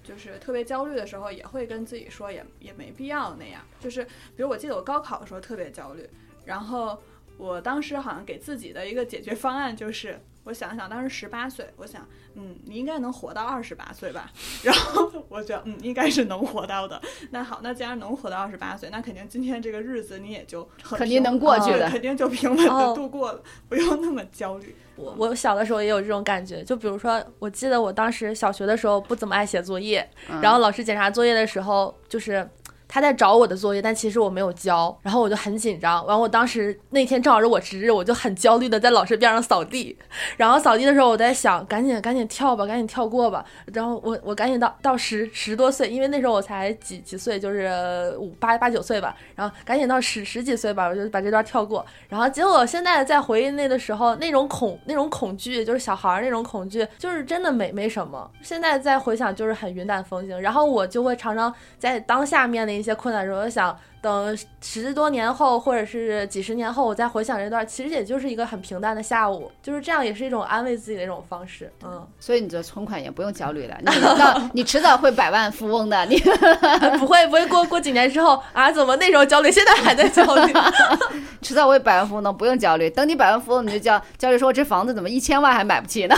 [0.03, 3.63] 就是特别焦虑的时候，也会跟自己说，也也没必要那样。
[3.81, 6.09] 就是比如我记得我高考的时候特别焦虑，
[6.45, 7.03] 然后
[7.39, 14.31] 我当时好像给自己的一个解决方案就是，我想想，当时十八岁，我想，嗯，你应该能活到二十八岁吧。
[14.63, 17.01] 然后 我觉得，嗯，应该是能活到的。
[17.31, 24.77] 那好，那既然能活到二十八岁，那肯定今天这个日子你也就很肯定能过去的肯定就平稳哦的度过了，不用那么焦虑。
[24.97, 32.49] 我我小的时候也有这种感觉，就比如说，我记得我当时小学的时候不怎么爱写作业，嗯然后老师检查作业的时候，就是
[32.95, 36.07] 他在找我的作业，但其实我没有交，然后我就很紧张。
[36.07, 39.99] 完，我当时那天正好是我值日，我就很焦虑的在老师边上扫地。
[40.37, 43.45] 然后扫地的时候，我在想，赶紧赶紧跳吧，赶紧跳过吧。
[43.73, 49.17] 然后我我赶紧到到十十多岁，因为那时候我才几几岁，就是五八八九岁吧。
[49.35, 51.85] 然后赶紧到十十几岁吧，我就把这段跳过。
[52.09, 58.31] 然后结果现在在回忆那的时候，那种恐那种恐惧，就是小孩那种恐惧，就是真的没没什么。
[58.41, 60.41] 现在再回想，就是很云淡风轻。
[60.41, 71.73] 然后我就会常常在当下面临些困难的时候，我想等十多年后，或者是几十年后，我再回想这段，其实也就是一个很平淡的下午，就是这样，也是一种安慰自己的一种方式。
[71.83, 73.87] 嗯，所以你的存款也不用焦虑了，你
[74.19, 76.05] 到 你迟早会百万富翁的。
[76.07, 76.19] 你
[77.01, 80.53] 不会不会过过几年之后啊，怎么那时候焦虑，现在还在焦虑？
[81.41, 82.91] 迟早会百万富翁的，不用焦虑。
[82.91, 86.15] 等你百万富翁，你就焦焦虑说，我这房子怎么一千万还买不起呢？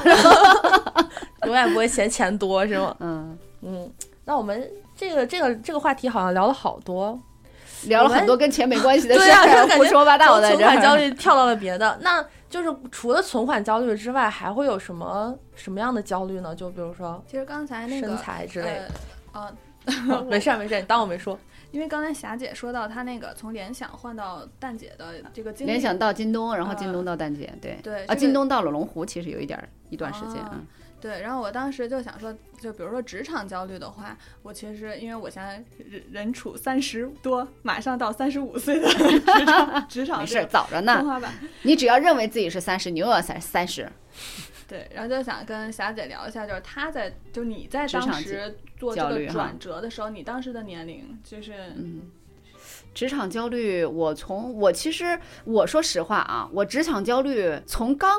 [1.44, 2.96] 永远不会嫌钱多，是吗？
[2.98, 3.90] 嗯，嗯，
[4.24, 7.18] 那我们这个这个这个话题好像聊了好多，
[7.86, 16.54] 聊了很多跟钱没关系的 事对啊，胡说八道存款焦 虑跳到了别的，那就是除了存款焦虑之外，还会有什么什么样的焦虑呢？
[16.54, 18.80] 就比如说其实刚才那个身材之类
[19.32, 20.14] 呃，的。
[20.14, 21.38] 呃， 没事儿没事儿，你当我没说。
[21.72, 30.66] 因为刚才霞姐说到她那个从联想换到蛋姐的这个经历，联想到京东，然后呃京东到蛋姐，对啊，对这个京东到了龙湖，其实有一点儿一段时间，啊嗯
[31.00, 40.94] 对，然后我当时就想说，就比如说职场焦虑的话，我其实因为我现在人人处三十多，马上到三十五岁的 职场职场没事儿，这个早着呢。
[40.94, 41.32] 天花板。
[41.62, 43.90] 你只要认为自己是三十，你又要三三十。
[44.66, 52.10] 对，然后就想跟霞姐聊一下，就是她在，就你在当时做这个转折的时候，你当时的年龄就是，嗯，
[52.96, 58.10] 职场焦虑，我从我其实我说实话啊，我职场焦虑从刚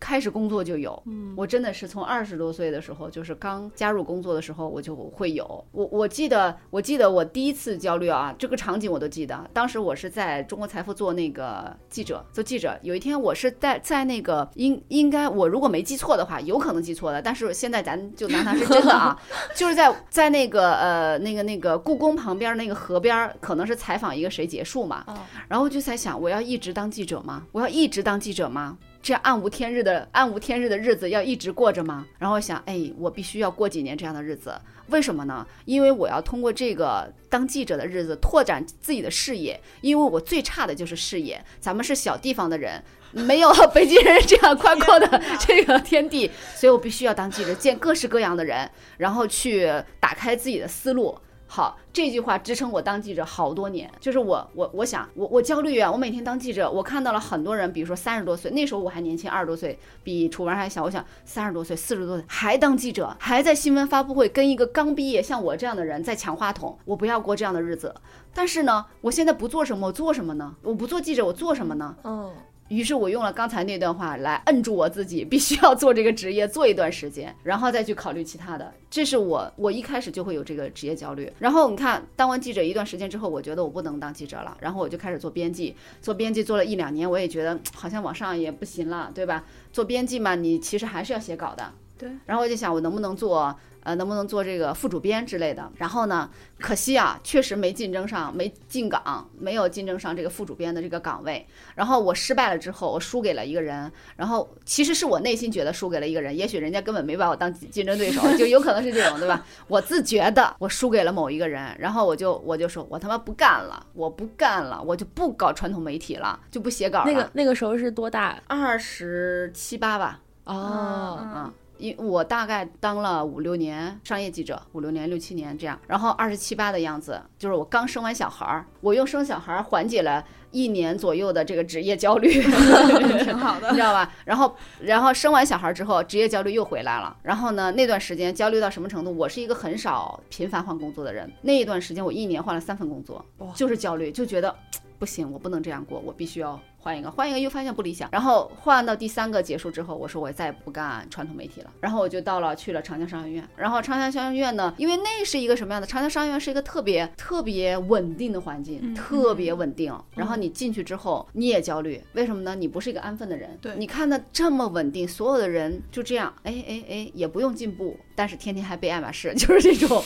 [0.00, 5.62] 开始工作就有，嗯我真的是从二十多岁的时候，就是刚加入工作的时候，我就会有。
[5.72, 9.38] 我我记得我记得我第一次焦虑啊，这个场景我都记得。
[9.52, 12.74] 当时我是在中国财富做那个记者，做记者。
[12.80, 19.14] 有一天我是在在那个应应该我如果没记错的话，有可能记错了，但是现在咱就拿它是真的啊，
[19.54, 27.44] 就是在在那个呃那个那个故宫旁边那个河边儿，可能是采访一个谁结束嘛，哦然后我就在想，我要一直当记者吗？
[27.52, 28.78] 我要一直当记者吗？
[29.02, 32.06] 这样暗无天日的暗无天日的日子要一直过着吗？
[32.18, 34.54] 然后我想，哎，我必须要过几年这样的日子。
[34.88, 35.44] 为什么呢？
[35.64, 41.44] 因为我要通过这个当记者的日子拓展自己的视野，因为我最差的就是视野。
[41.58, 51.18] 咱们是小地方的人，没有 北京人这样宽阔的这个天地，所以我必须要当记者，见各式各样的人，然后去打开自己的思路。
[51.54, 53.90] 好，这句话支撑我当记者好多年。
[54.00, 55.92] 就是我，我，我想，我，我焦虑啊！
[55.92, 60.82] 我每天当记者，我看到了很多人，比如说三十多岁，那时候我还年轻，二十多岁，比楚文还小。
[60.82, 67.94] 我想三十多岁、四十多岁还当记者，还在新闻发布会跟一个刚毕业像我这样的人在抢话筒，我不要过这样的日子。
[68.32, 70.56] 但是呢，我现在不做什么，我做什么呢？
[70.62, 71.94] 我不做记者，我做什么呢？
[72.04, 72.32] 嗯，
[72.72, 78.72] 于是我用了刚才那段话来摁住我自己，必须要做这个职业，做一段时间，然后再去考虑其他的。
[78.90, 81.30] 这是我我一开始就会有这个职业焦虑。
[81.38, 89.44] 然后你看，当完记者一段时间之后，我觉得我不能当记者了，然后我就开始做编辑，做编辑做了一两年，我也觉得好像往上也不行了，对吧？
[89.70, 91.72] 做编辑嘛，你其实还是要写稿的。
[91.98, 92.10] 对。
[92.24, 95.70] 然后我就想，我能不能做呃，能不能做这个副主编之类的？
[95.76, 101.46] 然后呢，可惜啊，确实没竞争上，没进岗，没有竞争上这个副主编的这个岗位。
[101.74, 103.90] 然后我失败了之后，我输给了一个人。
[104.16, 109.44] 然后其实是我内心觉得输给了一个人，也许人家根本没把我当竞争对手， 就有可能是这种，对吧？
[109.66, 117.10] 我自觉的我输给了某一个人，然后我就我就说我他妈不干了，我不干了，我就不搞传统媒体了，就不写稿了。
[117.10, 118.40] 那个那个时候是多大？
[118.46, 121.54] 二十七八吧，哦，嗯啊。
[121.82, 132.30] 因我大概当了五六年商业记者，五六年六七年这样，然后二十七八的样子，就是我刚生完小孩儿，我用生小孩儿缓解了一年左右的这个职业焦虑，
[133.24, 133.74] 挺好的你。
[133.74, 134.14] 知道吧？
[134.24, 137.16] 然后，然后生完小孩儿之后，职业焦虑又回来了。
[137.20, 139.10] 然后呢，那段时间焦虑到什么程度？
[139.10, 143.24] 我是一个很少频繁换工作的人，那一段时间我一年换了三份工作，
[143.56, 144.54] 就是焦虑，就觉得。
[145.02, 155.86] 不行，我不能这样过，我必须要换一个，换一个又发现不理想，然后换到第三个结束之后，我说我再也不干传统媒体了，然后我就到了去了长江商学院，然后长江商学院呢，因为那是一个什么样的？
[155.86, 159.96] 长江商学院是一个特别特别稳定的环境，嗯特别稳定。
[160.16, 162.56] 然后你进去之后，你也焦虑，为什么呢？
[162.56, 163.76] 你不是一个安分的人，对。
[163.76, 170.02] 你看的这么稳定，所有的人就这样，哎哎哎，也不用进步，但是天天还背爱马仕， 就是这种，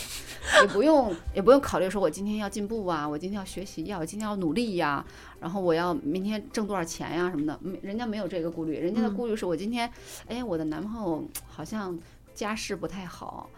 [0.60, 5.04] 也不用也不用考虑说我今天要进步啊，我今天要学习呀、我今天要努力呀、
[5.40, 9.90] 然后我要明天挣多少钱呀、什么的，没人家没有这个顾虑，人家的嗯顾虑是我今天，
[10.28, 11.98] 哎，我的男朋友好像
[12.34, 13.48] 家世不太好。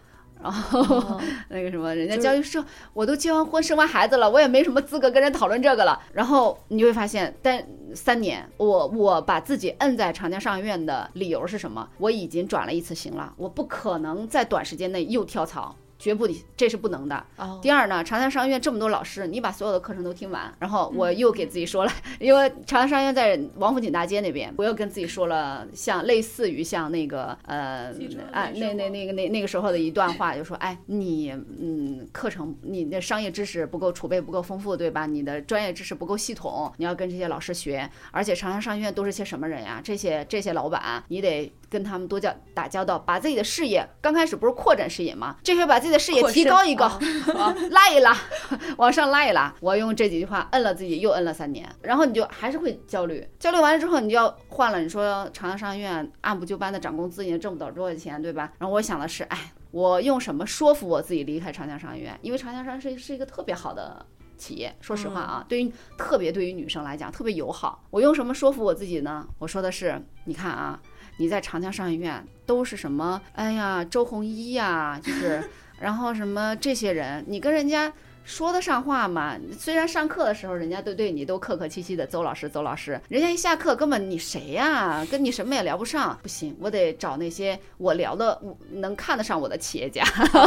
[0.40, 6.00] 然后哦 那个什么，人家就是教育说，我都结完婚生完孩子了，我也没什么资格跟人讨论这个了。
[6.12, 11.88] 然后你就会发现，但三年，我我把自己摁在长江商学院的理由是什么？
[11.98, 15.74] 我已经转了一次型了，我不可能在短时间内又跳槽。
[15.98, 17.24] 绝不，这是不能的。
[17.36, 35.06] 哦第二呢，长江商学院这么多老师，你把所有的课程都听完，然后我又给自己说了，因为长江商学院在王府井大街那边，我又跟自己说了，像类似于像那个呃记者，哎，那那那个那那个时候的一段话，就说，哎，你嗯，课程你的商业知识不够储备不够丰富，对吧？
[35.06, 39.80] 你的专业知识不够系统，你要跟这些老师学，而且长江商学院都是些什么人呀？
[39.82, 45.36] 这些这些老板，你得跟他们多交打交道，把自己的视野刚开始不是扩展视野吗？
[45.42, 46.98] 这回把自己的视野提高一高，啊
[47.36, 48.16] 啊， 拉一拉，
[48.78, 49.54] 往上拉一拉。
[49.60, 53.26] 我用这几句话摁了自己，又摁了三年，然后你就还是会焦虑。
[53.38, 54.80] 焦虑完了之后，你就要换了。
[54.80, 58.52] 你说长江商学院按部就班的涨工资，也挣不到多少钱，对吧？
[58.58, 62.18] 然后我想的是，哎，我用什么说服我自己离开长江商学院？
[62.22, 64.04] 因为长江商学院是是一个特别好的。
[64.38, 67.82] 企业，说实话啊，对于特别对于女生来讲特别友好。
[67.90, 69.26] 我用什么说服我自己呢？
[69.40, 70.80] 我说的是，你看啊，
[71.18, 73.20] 你在长江商学院都是什么？
[73.34, 75.44] 哎呀，周鸿祎呀，就是，
[75.78, 77.92] 然后什么这些人，你跟人家
[78.28, 79.34] 说得上话吗？
[79.58, 90.04] 虽然上课的时候人家都对你都客客气气的，邹老师，邹老师，人家一下课根本你谁呀、跟你什么也聊不上，不行，我得找那些我聊的我能看得上我的企业家。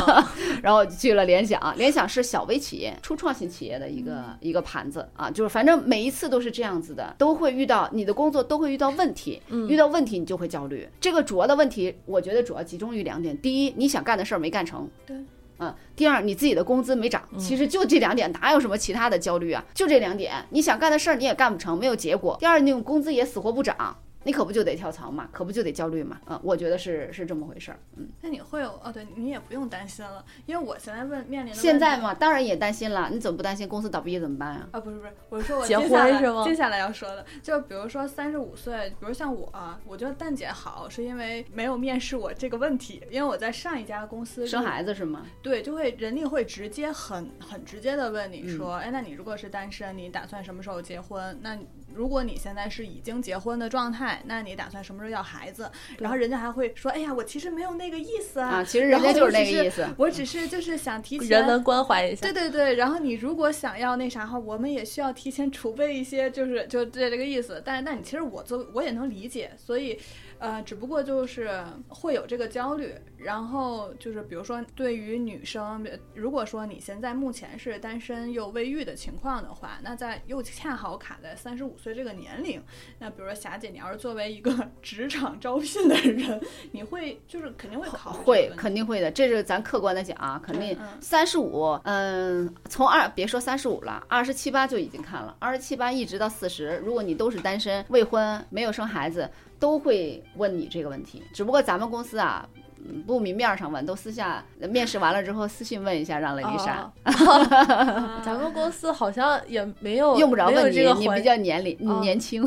[0.61, 10.87] 然后去了联想，联想是小微企业、初创型企业的一个、一个盘子啊，就是反正每一次都是这样子的，都会遇到你的工作都会遇到问题，嗯遇到问题你就会焦虑。
[10.99, 15.17] 这个主要的问题，我觉得主要集中于两点：第一，你想干的事儿没干成，对。
[15.61, 19.63] 嗯，第二，你自己的工资没涨，其实就这两点，哪有什么其他的焦虑啊？
[19.75, 22.35] 就这两点，你想干的事儿你也干不成，没有结果。
[22.39, 26.19] 第二，你工资也死活不涨，你可不就得跳槽嘛，可不就得焦虑嘛？
[26.27, 27.79] 嗯，我觉得是是这么回事儿。
[27.97, 28.91] 嗯，那你会有哦？
[28.91, 34.69] 对你也不用担心了，因为我现在问面临的现在嘛，当然也担心了，你怎么不担心公司倒闭怎么办啊？
[34.71, 45.25] 啊，不是不是，我是说我结接下来婚是吗接下来要说的，就比如说三十五岁，比如像我、啊，我觉得蛋姐好，是因为没有面试我这个问题，因为我在上一家公司生孩子是吗？
[45.41, 51.39] 对，就会人力会直接很很直接的问嗯你说，哎，那你如果是单身，你打算什么时候结婚？
[51.41, 55.71] 那你如果你现在是已经结婚的状态，那你打算什么时候要孩子？
[55.99, 59.87] 然后人家还会说，哎呀，我其实没有那个意思啊，啊，其实人家就是那个意思。
[59.97, 62.33] 我只是就是想提前人文关怀一下对。
[62.33, 67.61] 对对，然后你如果想要那啥的话，我们也需要提前储备一些，就是就这这个意思。
[67.63, 69.99] 但是，但你其实我做我也能理解，所以，
[70.41, 72.95] 呃，只不过就是会有这个焦虑。
[73.15, 82.59] 然后就是比如说，对于女生，如果说你现在目前是单身又未育的情况的话，那在又恰好卡在三十五岁这个年龄，
[82.97, 99.29] 那比如说霞姐，你要是作为一个 职场招聘的人，你会就是肯定会考会肯定会的，这是咱客观的讲啊，肯定三十五，嗯，从二别说三十五了，二十七八就已经看了，二十七八一直到四十，如果你都是单身、未婚、没有生孩子，
[99.61, 101.23] 都会问你这个问题。
[101.33, 102.45] 只不过咱们公司啊。
[102.83, 112.43] 嗯不明面上问，都私下面试完了之后私信问一下，让雷丽莎，哦 咱们公司好像也没有用不着问你，你比较年龄、哦年轻，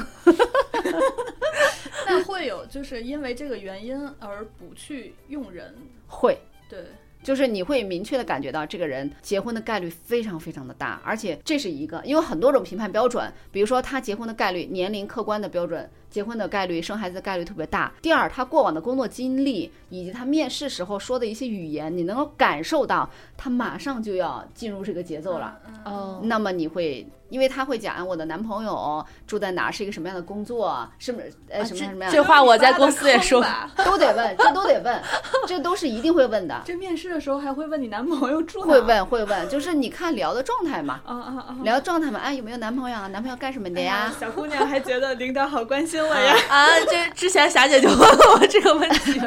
[2.09, 5.73] 那会有就是因为这个原因而不去用人，
[6.09, 6.37] 会。
[6.69, 6.85] 对，
[7.23, 17.93] 就是你会明确的感觉到这个人结婚的概率非常非常的大，而且这是一个，因为很多种评判标准，比如说他结婚的概率、年龄客观的标准，结婚的概率、生孩子的概率特别大。
[18.01, 25.59] 第二，他过往的工作经历以及他面试时候说的一些语言，你能够感受到他马上就要进入这个节奏了。
[25.67, 33.69] 嗯，哦，那么你会，因为他会讲我的男朋友住在哪，是一个什么样的工作，是不是呃啊什么样什么样这话我在公司也说吧。
[33.85, 35.03] 都得问，这都得问，
[35.49, 36.63] 这都是一定会问的。
[36.65, 38.67] 这面试的时候还会问你男朋友住哪？
[38.67, 41.57] 会问会问，就是你看聊的状态嘛，啊啊啊！
[41.65, 43.09] 聊状态嘛，哎，有没有男朋友啊？
[43.09, 44.15] 男朋友干什么的哎呀？
[44.21, 46.37] 小姑娘还觉得领导好关心我呀。
[46.49, 49.21] 啊，这之前霞姐就问了我这个问题。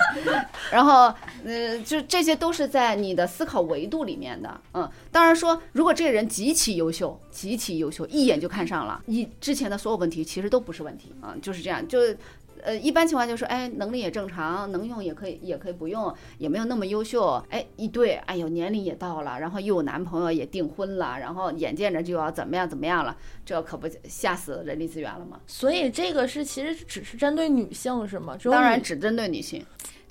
[0.70, 1.12] 然后
[1.44, 4.60] 呃，就这些都是在你的思考维度里面的。
[4.72, 11.98] 嗯，当然说，如果这个人极其优秀，极其优秀，一眼就看上了，你之前的所有问题其实都不是问题啊，就是这样，就。
[12.64, 17.34] 呃，一般情况就是，哎，能力也正常，能用也可以，也可以不用，也没有那么优秀。
[17.50, 25.38] 哎，一对，哎呦，年龄也到了，然后又有男朋友，也订婚了，然后眼见着就要怎么样怎么样了，这可不吓死人力资源了吗？
[25.46, 28.34] 所以这个是其实只是针对女性是吗？
[28.44, 29.62] 当然只针对女性。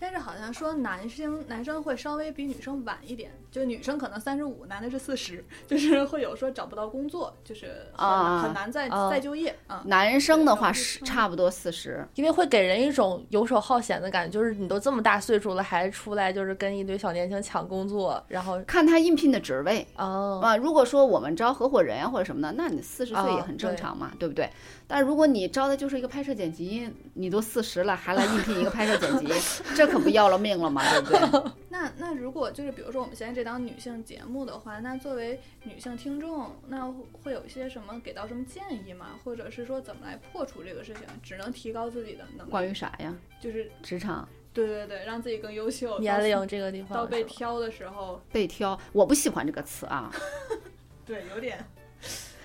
[0.04, 9.82] 但是好像说男生男生会稍微比女生晚一点，就女生可能三十五，男的是四十，就是会有说找不到工作，就是啊很难再再就业啊。
[9.86, 20.58] 男生的话是差不多四十，因为会给人一种游手好闲的感觉，就是你都这么大岁数了还出来就是跟一堆小年轻抢工作，然后看他应聘的职位哦啊。
[20.58, 24.50] 如果说我们招合伙人呀或者什么的，那你四十岁也很正常嘛，对不对？
[24.86, 29.28] 但如果你招的就是一个拍摄剪辑，你都四十了还来应聘一个拍摄剪辑，
[29.76, 29.88] 这。
[29.94, 30.82] 可不要了命了嘛？
[30.92, 31.52] 对不对？
[31.70, 39.20] 那 那如果就是比如说我们现在这档女性节目的话，那作为女性听众，那会有一些什么给到什么建议吗？
[39.24, 41.04] 或者是说怎么来破除这个事情？
[41.22, 42.50] 只能提高自己的能力。
[42.50, 43.16] 关于啥呀？
[43.40, 44.28] 就是职场。
[44.52, 46.00] 对对对，让自己更优秀。
[46.00, 46.98] 年龄这个地方。
[46.98, 48.20] 到被挑的时候。
[48.32, 50.12] 被挑，我不喜欢这个词啊。
[51.06, 51.64] 对，有点。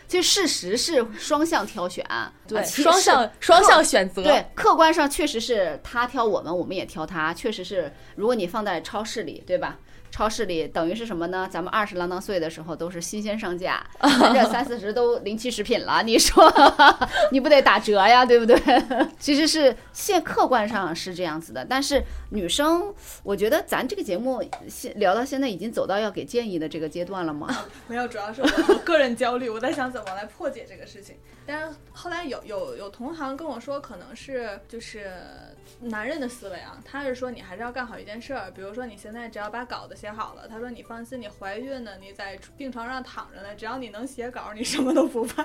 [0.09, 2.05] 其实事实是双向挑选，
[2.47, 4.23] 对，双向双向选择。
[4.23, 7.33] 对，客观上确实是他挑我们，我们也挑他。
[7.35, 9.79] 确实是，如果你放在超市里，对吧？
[10.11, 11.49] 超市里等于是什么呢？
[11.51, 16.53] 咱们二十郎当岁的时候都是新鲜上架， 这三四十都临期食品了，你说
[17.31, 18.57] 你不得打折呀，对不对？
[19.19, 22.93] 其实是现客观上是这样子的，但是女生，
[23.23, 27.49] 我觉得咱这个节目现聊到现在已经走到要给建议的这个阶段了吗？
[27.87, 31.17] 没有，主要是我个人焦虑，我在想怎么来破解这个事情。
[31.49, 35.11] 但后来有有有同行跟我说，可能是就是
[35.81, 45.43] 男人的思维啊，他是说你还是要干好一件事儿，比如说你现在只要把稿子写好了，他说你放心，你怀孕呢，你在病床上躺着呢，只要你能写稿，你什么都不怕。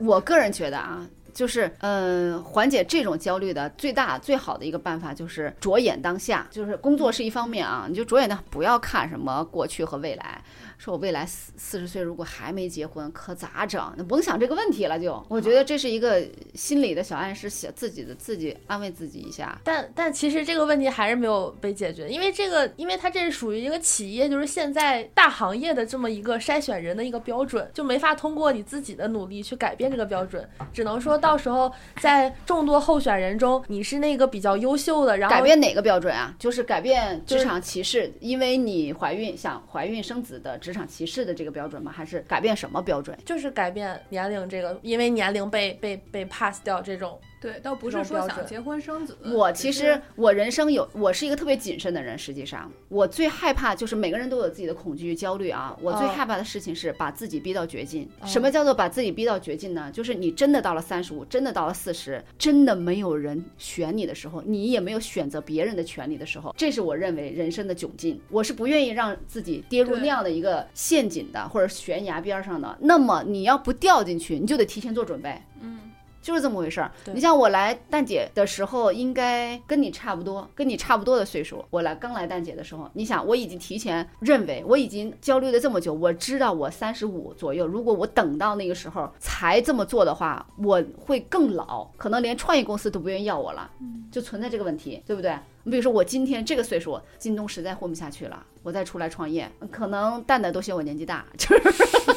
[0.00, 10.40] 我个人觉得啊，就是嗯，缓解这种焦虑的最大最好的一个办法就是着眼当下，就是工作是一方面啊，你就着眼的，不要看什么过去和未来。
[10.76, 13.80] 说我未来四四十岁如果还没结婚，可咋整？
[13.96, 14.98] 那甭想这个问题了。
[14.98, 16.22] 就我觉得这是一个
[16.54, 19.58] 心理的小暗示，写自己的自己安慰自己一下。
[19.64, 35.16] 但但其实这个问题还是没有被解决，因为这个，因为它这是属于一个企业，就是现在大行业的这么一个筛选人的一个标准，就没法通过你自己的努力去改变这个标准，只能说到时候在众多候选人中，你是那个比较优秀的。
[35.16, 36.34] 然后改变哪个标准啊？
[36.38, 40.58] 就是改变职场歧视，因为你怀孕想怀孕生子的。
[40.58, 41.92] 职场歧视的这个标准吗？
[41.94, 43.16] 还是改变什么标准？
[43.24, 47.18] 就是改变年龄这个，因为年龄被被被 pass 掉这种。
[47.44, 49.18] 对，倒不是说想结婚生子。
[49.22, 52.16] 我其实我人生有，我是一个特别谨慎的人。
[52.16, 55.76] 实际上，我最害怕就是每个人都有自己的恐惧、焦虑啊。
[55.82, 58.08] 我最害怕的事情是把自己逼到绝境。
[58.24, 59.90] 什么叫做把自己逼到绝境呢？
[59.92, 68.18] 就是你真的到了三十五，真的到了四十，真的没有人选你的时候，你也没有选择别人的权利的时候，这是我认为人生的窘境。
[68.30, 72.78] 我是不愿意让自己跌入那样的一个陷阱的，或者悬崖边上的。
[72.80, 75.38] 那么你要不掉进去，你就得提前做准备。
[75.60, 75.78] 嗯。
[76.24, 76.90] 就是这么回事儿。
[77.12, 81.62] 你像我来蛋姐的时候，应该跟你差不多，跟你差不多的岁数。
[81.68, 93.70] 我来刚来蛋姐的时候，你想我已经提前认为，我已经焦虑了这么久，我知道我三十五左右，如果我等到那个时候才这么做的话，我会更老，可能连创业公司都不愿意要我了，
[94.10, 95.38] 就存在这个问题，对不对？
[95.64, 101.62] 你比如说我今天这个岁数，京东实在混不下去了，我再出来创业，可能蛋蛋都嫌我年纪大，就是，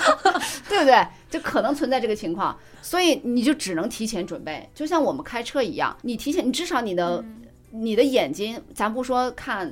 [0.69, 1.05] 对不对？
[1.29, 7.23] 就可能存在这个情况，所以你就只能提前准备，就像我们开车一样，你提前，你至少你的
[7.71, 9.71] 你的眼睛，咱不说看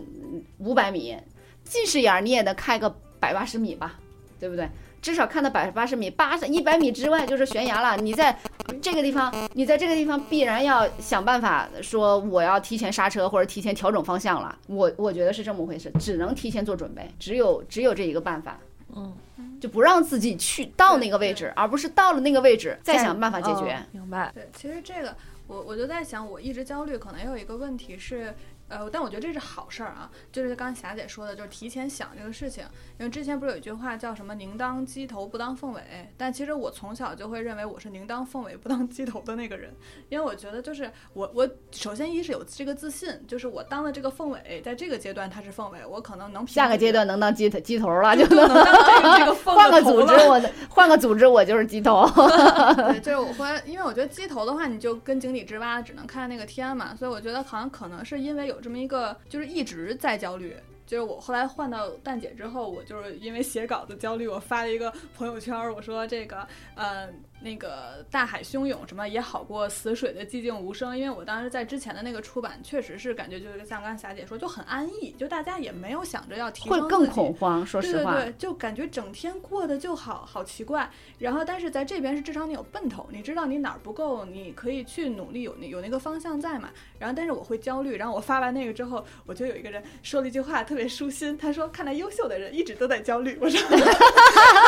[0.57, 1.15] 五百米，
[1.63, 3.95] 近视眼你也得开个百八十米吧，
[4.39, 4.67] 对不对？
[4.99, 7.95] 至少看到百八十米，八十一百米之外就是悬崖了。
[8.01, 8.37] 你在
[8.81, 14.57] 这个地方，你在这个地方必然要想办法说我要提前刹车或者提前调整方向了。
[14.67, 18.59] 我我觉得是这么回事，只能提前做准备，只有只有这一个办法。
[18.95, 19.13] 嗯，
[19.59, 23.77] 就不让自己去到那个位置，而不是到了那个位置再想办法解决。
[23.91, 24.31] 明白？
[24.33, 25.15] 对，其实这个
[25.47, 28.33] 我我就在想，我一直焦虑，可能也有一个问题是。
[28.69, 32.65] 呃，但我觉得这是好事儿啊，就是刚刚霞姐说的，就是提前想这个事情。
[32.99, 35.81] 因为之前不是有一句话叫什么“宁当鸡头不当凤尾”，
[36.17, 39.73] 但其实我从小就会认为我是宁当凤尾不当鸡头的那个人，
[40.09, 52.05] 因为我觉得就是我我首先一是有这个自信，就是我当了这个凤尾，在这个阶段它是凤尾，我可能能下个阶段能当鸡头鸡头了，就能当这个换个组织我换个组织我就是鸡头。
[52.75, 58.56] 对，就是我会，因为我觉得鸡头的话，你就跟井底之蛙只能看那个天嘛，所以我觉得好像可能是因为有。
[58.57, 60.55] 有这么一个，就是一直在焦虑。
[60.87, 67.07] 就是我后来换到蛋姐之后，我就是因为写稿子焦虑，我发了一个朋友圈，我说这个呃。
[67.39, 80.89] 那个大海汹涌什么也好过死水的寂静无声，因为我当时在之前的那个出版，确实是感觉就是像刚才霞姐说，就很安逸，就大家也没有想着要提升会更恐慌，说实话，对对对，就感觉整天过得就好好奇怪。
[81.19, 86.69] 然后，但是在这边是至少你有奔头，你知道你哪儿不够，你可以去努力，有那有那个方向在嘛。
[86.97, 87.95] 然后，但是我会焦虑。
[87.95, 93.61] 然后我发完那个之后，我就有一个人说了一句话特别舒心，他说：“看来优秀的人一直都在焦虑。”我说：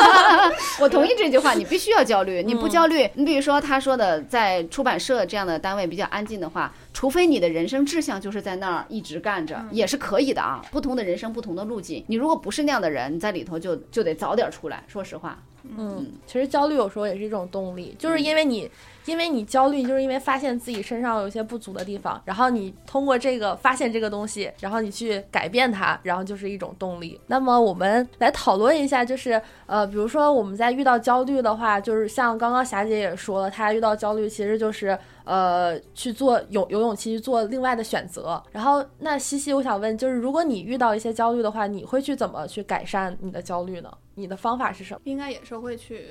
[0.80, 10.64] “我同意这句话，你必须要焦虑，你。”不焦虑，你比如说他说的，在出版社这样的单位比较安静的话，除非你的人生志向就是在那儿一直干着，也是可以的啊。
[10.72, 14.84] 不同的人生，不同的路径，你如果不是那样的人，你在里头就就得早点出来。
[14.88, 15.42] 说实话，
[15.78, 18.70] 嗯，其实焦虑有时候也是一种动力，就是因为你。
[19.10, 27.20] 因为你焦虑，就是因为发现自己身上有一些不足的地方，然后你通过这个发现这个东西，然后你去改变它，然后就是一种动力。
[27.28, 38.42] 那么我们来讨论一下，就是呃，比如说我们在遇到焦虑的话，就是像刚刚霞姐也说了，她遇到焦虑其实就是呃去做有有勇气去做另外的选择。
[38.52, 43.92] 然后那西西，我想问，就是如果你遇到一些焦虑的话，你会去怎么去改善你的焦虑呢？
[44.14, 45.02] 你的方法是什么？
[45.06, 46.06] 应该也是会去。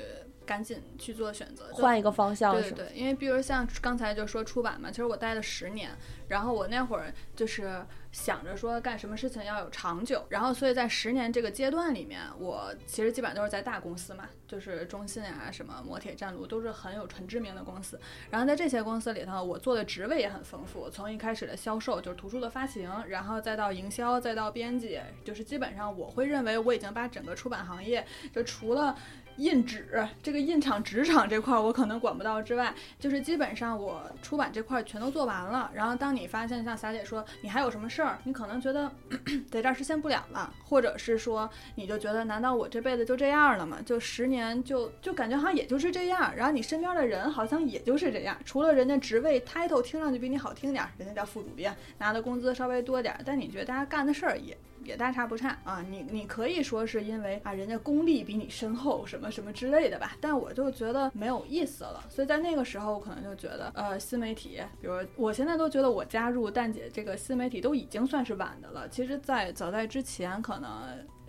[0.49, 2.55] 赶紧去做选择，换一个方向。
[2.55, 5.91] 对对，因为比如像刚才就说出版嘛，其实我待了十年，
[6.29, 18.01] 然后我那会儿就是想着说干什么事情要有长久，然后所以在十年这个阶段里面，我其实基本上都是在大公司嘛，就是中信啊、什么摩铁、湛卢都是很有很知名的公司。
[18.31, 28.97] 然后在这些公司里头，我做的职位也很丰富，从一开始的销售，就是图书的发行，然后再到营销，再到编辑，就是基本上我会认为我已经把整个出版行业，就除了。
[29.39, 35.71] 印纸这个印厂、纸厂这块我可能管不到之外，就是基本上我出版这块全都做完了。
[35.73, 38.91] 然后当你发现像霞姐说你还有什么事儿，你可能觉得
[39.51, 43.79] 在这儿实现不了了，或者是说你就觉得难道我这辈子就这样了吗？
[43.87, 46.35] 就十年就就感觉好像也就是这样。
[46.37, 54.57] 然后你身边的人好像也就是这样，除了人家职位 title 听上去比你好听点，人家叫副主编，拿的工资稍微多点，但你觉得大家干的事儿也。
[54.85, 60.17] 也大差不差啊，你你可以说是因为啊，人家功力比你深厚，什么什么之类的吧。
[60.21, 68.89] 但我就觉得没有意思了，所以在那个时候，我可能就觉得，呃，新媒体，比如我现在都觉得我加入蛋姐这个新媒体都已经算是晚的了。
[68.89, 70.71] 其实，在早在之前，可能。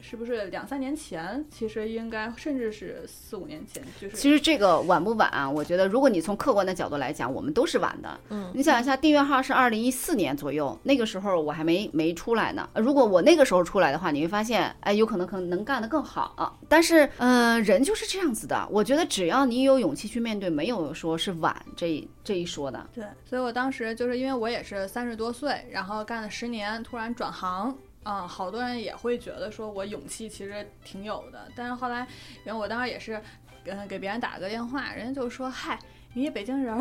[0.02, 1.43] 是不是两三年前？
[1.52, 4.16] 其实应该，甚至是四五年前，就是。
[4.16, 5.50] 其实这个晚不晚啊？
[5.50, 8.20] 我觉得，如果你从客观的角度来讲，我们都是晚的。
[8.30, 8.52] 嗯。
[8.54, 12.70] 你想一下，订阅号是二零一四年左右，那个时候我还没没出来呢。
[12.76, 16.54] 如果我那个时候出来的话，你会发现，哎，有可能可能能干得更好啊。
[16.68, 18.68] 但是，嗯，人就是这样子的。
[18.72, 22.89] 我觉得只要你有勇气去面对，没有说是晚这这一说的。
[22.93, 23.04] 对。
[23.26, 27.78] 所以我当时就是因为我也是三十多岁，然后干了十年，突然转行。
[28.04, 32.08] 嗯，好多人也会觉得说我勇气其实挺有的，但是后来，
[32.45, 33.22] 因为我当时也是，
[33.66, 35.78] 嗯，给别人打了个电话，人家就说，嗨。
[36.14, 36.76] 你北京人，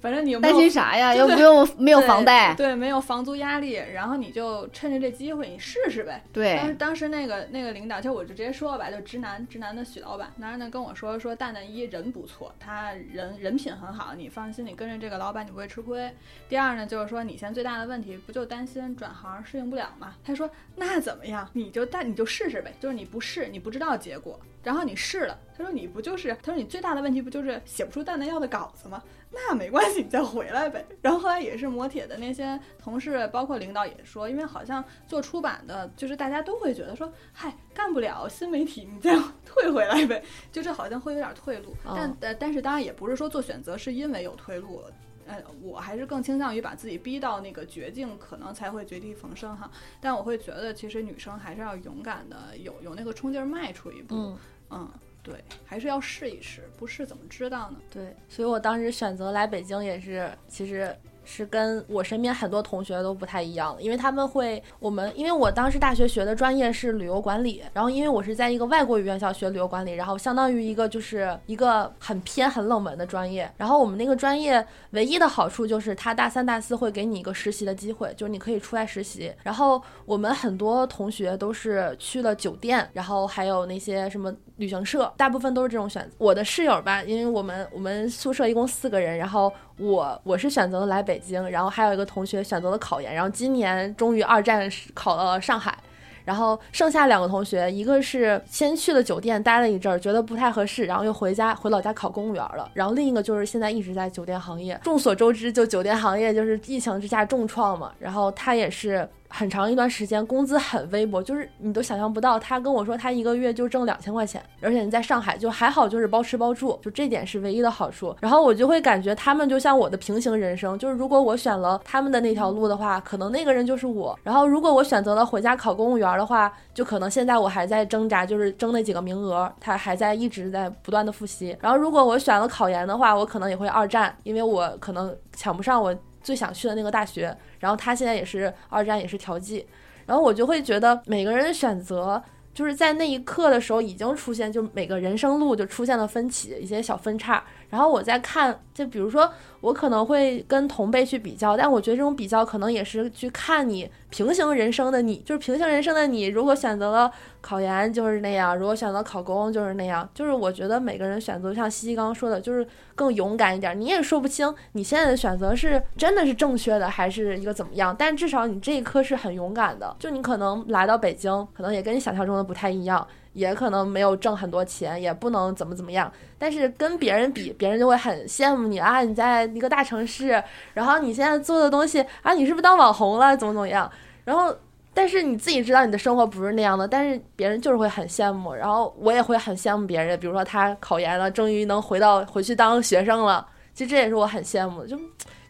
[0.00, 1.14] 反正你有担心啥呀？
[1.14, 6.22] 又不用没有房贷，对，没有房租压力，然后你就趁着这机会，你试试呗。
[6.32, 16.10] 对，当时当时那个那个领导，就我就直接说了吧，就直男直男的许老板，当时呢跟我说说蛋蛋一人不错，他人人品很好，你放心，你跟着这个老板你不会吃亏。
[16.48, 20.16] 第二呢就是说你现在最大的问题不就担心转行适应不了吗？
[20.24, 21.48] 他说那怎么样？
[21.52, 24.38] 你就但你就试试呗，就是你不试你不知道结果。
[24.64, 29.02] 然后你试了，他说你不就是，他说你最大的问题不就是写不出蛋蛋要的稿子吗？
[29.30, 30.84] 那没关系，你再回来呗。
[31.02, 41.74] 然后后来也是磨铁的那些同事，包括领导也说，因为好像做出版的，就是大家都会觉得说，嗨，干不了新媒体，你再退回来呗，就这好像会有点退路。
[41.84, 44.82] 但呃，但是当然也不是说做选择是因为有退路。
[45.26, 49.70] 呃，我还是更倾向于把自己逼到那个绝境，可能才会绝地逢生哈。
[50.00, 54.36] 但我会觉得，其实女生还是要勇敢的，有有那个冲劲儿迈出一步。
[54.70, 54.90] 嗯，
[55.22, 57.78] 对，还是要试一试，不试怎么知道呢？
[57.90, 60.94] 对，所以我当时选择来北京也是，其实。
[61.24, 86.10] 是跟我身边很多同学都不太一样，因为他们会我们，因为我当时大学学的专业是旅游管理，然后因为我是在一个外国语院校学旅游管理，然后相当于一个就是一个很偏很冷门的专业，然后我们那个专业唯一的好处就是他大三大四会给你一个实习的机会，就是你可以出来实习，然后我们很多同学都是去了酒店，然后还有那些什么旅行社，大部分都是这种选择。
[86.18, 89.52] 我的室友吧，因为我们我们宿舍一共四个人，然后。
[89.76, 95.76] 我我是选择了来北京，然后还有一个同学选择了考研，然后今年终于二战考到了上海，
[96.24, 102.70] 然后剩下两个同学，一个是先去了酒店待了一阵儿，觉得不太合适，然后又回家回老家考公务员了。
[102.72, 104.78] 然后另一个就是现在一直在酒店行业。
[104.84, 107.92] 众所周知，就酒店行业就是疫情之下重创嘛。
[107.98, 109.08] 然后他也是。
[109.36, 112.38] 很长一段时间，工资很微薄，就是你都想象不到。
[112.38, 118.14] 他跟我说，他一个月就挣两千块钱，而且你在上海就还好，就是包吃包住，就这点是唯一的好处。
[118.20, 124.16] 然后我就会感觉他们就像我的平行人生，就是如果我选了他们的那条路的话，可能那个人就是我。
[124.22, 131.56] 然后如果我选择了回家考公务员的话，就可能现在我还在挣扎，就是争那几个名额，他还在一直在不断的复习。
[131.60, 137.36] 然后如果我选了考研的话，我可能也会二战，因为我可能抢不上我最想去的那个大学。
[137.64, 139.66] 然后他现在也是二战，也是调剂。
[140.04, 147.42] 然后我就会觉得每个人的选择，就是在那一刻的时候已经出现，就每个人生路就出现了分歧，一些小分叉。
[147.74, 149.28] 然后我在看，就比如说。
[149.64, 156.26] 我可能会跟同辈去比较，但我觉得这种比较可能也是去看你平行人生的你，就是平行人生的你。
[156.26, 157.10] 如果选择了
[157.40, 160.06] 考研，就是那样；如果选择考公，就是那样。
[160.12, 163.80] 就是我觉得每个人选择，像西西刚刚说的，就是更勇敢一点。
[163.80, 167.96] 你也说不清你现在的选择是真的是正确的，还是一个怎么样。
[167.98, 169.96] 但至少你这一刻是很勇敢的。
[169.98, 173.08] 就你可能来到北京，可能也跟你想象中的不太一样。
[173.34, 179.02] 也可能没有挣很多钱，也不能怎么怎么样，但是跟别人比，别人就会很羡慕你啊！
[179.02, 183.36] 你在一个大城市，然后你现在做的东西啊，你是不是当网红了？
[183.36, 183.90] 怎么怎么样？
[184.24, 184.56] 然后，
[184.94, 190.18] 但是你自己知道你的生活不是那样的，但是别人就是会很羡慕，然后我也会很羡慕别人。
[190.18, 194.86] 比如说他考研了，终于能回到回去当学生了，其实这也是我很羡慕的。
[194.86, 194.96] 就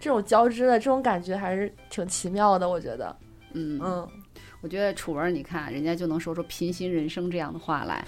[0.01, 3.15] 这种交织的这种感觉还是挺奇妙的，我觉得。
[3.53, 4.09] 嗯嗯。
[4.65, 8.03] 我觉得楚文，你看人家就能说出“平行人生”这样的话来。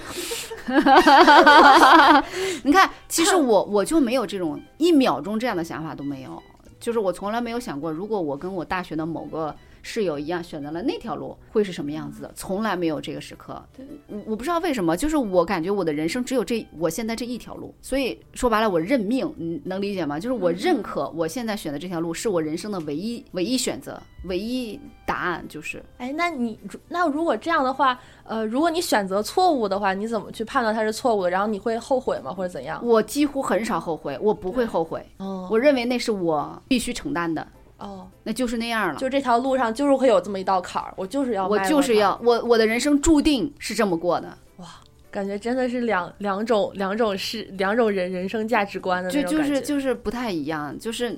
[2.64, 6.42] 你看，其实我我就没有这种一秒钟这样的想法都没有，
[6.80, 9.54] 就是我从来没有想过，如果我跟我大学的某个。
[9.86, 12.32] 室友一样选择了那条路，会是什么样子的？
[12.34, 13.62] 从来没有这个时刻。
[14.08, 17.72] 我我不知道为什么，就是我感觉我的人生只有这我现在这一条路。
[17.80, 20.18] 所以说白了，我认命，你能理解吗？
[20.18, 25.80] 就是我认可我现在选的这条路是我人生的唯一唯一选择，唯一答案就是。
[25.98, 26.58] 哎，那你
[26.88, 31.30] 那如果这样的话，呃，如果你选择错误的话，你怎么去判断它是错误的？
[31.30, 32.32] 然后你会后悔吗？
[32.34, 32.84] 或者怎样？
[32.84, 35.00] 我几乎很少后悔，我不会后悔。
[35.18, 37.46] 哦，我认为那是我必须承担的。
[37.78, 38.98] 哦，那就是那样了。
[38.98, 44.36] 就这条路上，就是会有这么一道坎儿，我就是要，我就是要，我我的人生注定是这么过的。
[44.56, 44.66] 哇，
[45.10, 51.14] 感觉真的是两两种两种是两种人人生价值观的就就是就是不太一样，就是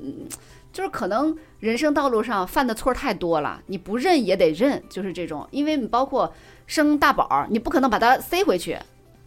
[0.72, 5.46] 就是可能人生道路上犯的错太多了，你不认也得认，就是这种。
[5.50, 6.32] 因为你包括
[6.66, 8.76] 生大宝，你不可能把它塞回去。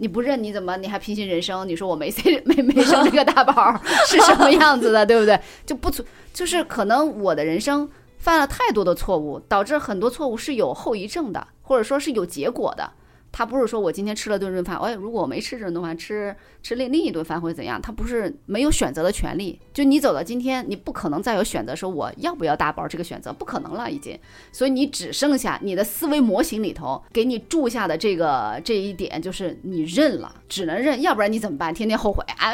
[0.02, 1.68] 你不认你怎么你还平行人生？
[1.70, 3.80] 你说我没生没没生这个大宝
[4.10, 5.40] 是什么样子的，对不对？
[5.64, 7.88] 就不存就是可能我的人生
[8.18, 12.92] 犯了太多的错误，导致很多错误是有后遗症的，或者说是有结果的。
[13.32, 17.82] 他不是说我今天吃了顿顿饭，哎，如果我没吃这顿饭，吃吃另另一顿饭会怎样？
[17.82, 19.60] 他不是没有选择的权利。
[19.74, 24.20] 就你走到今天，你不可能再有选择，说我要不要大包这个选择不可能了，已经。
[24.52, 31.74] 所以你只剩下你的思维模型里头给你注下的这个这一点，就是你认了，只能认，要不然你怎么办？
[31.74, 32.54] 天天后悔啊，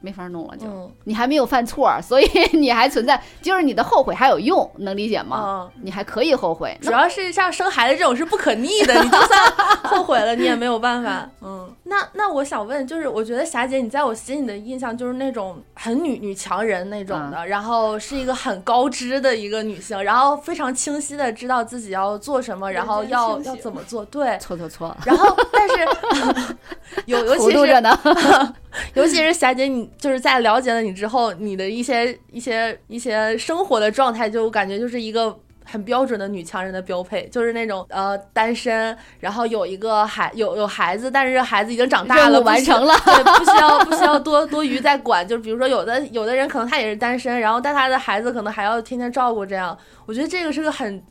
[0.00, 5.68] 没法弄了，就你还没有犯错，所以你还存在，就是你的后悔还有用，能理解吗？
[5.82, 9.47] 你还可以后悔，主要是像生孩子这种是不可逆的，你就算。
[9.84, 11.28] 后悔了，你也没有办法。
[11.42, 24.04] 嗯，那那我想问，就是我觉得霞姐，你在我心里的印象就是那种很女女强人那种的，然后是一个很高知的一个女性，然后非常清晰的知道自己要做什么，然后要要怎么做。
[24.04, 24.96] 对，错错错。
[25.04, 26.54] 然后，但是
[27.06, 27.58] 有尤其是
[28.94, 35.38] 尤其是霞姐，你就是在了解了你之后，你的一些一些一些生活的状态，就感觉就是一个。
[35.70, 45.26] 很标准的女强人的标配，就是那种呃单身，然后有一个孩有有孩子，但是孩子已经长大了，完成了，对，不需要不需要多多余再管。
[45.26, 51.02] 就比如说有的有的人可能他也是单身，然后但他的孩子可能还要天天照顾，这样我觉得这个是个很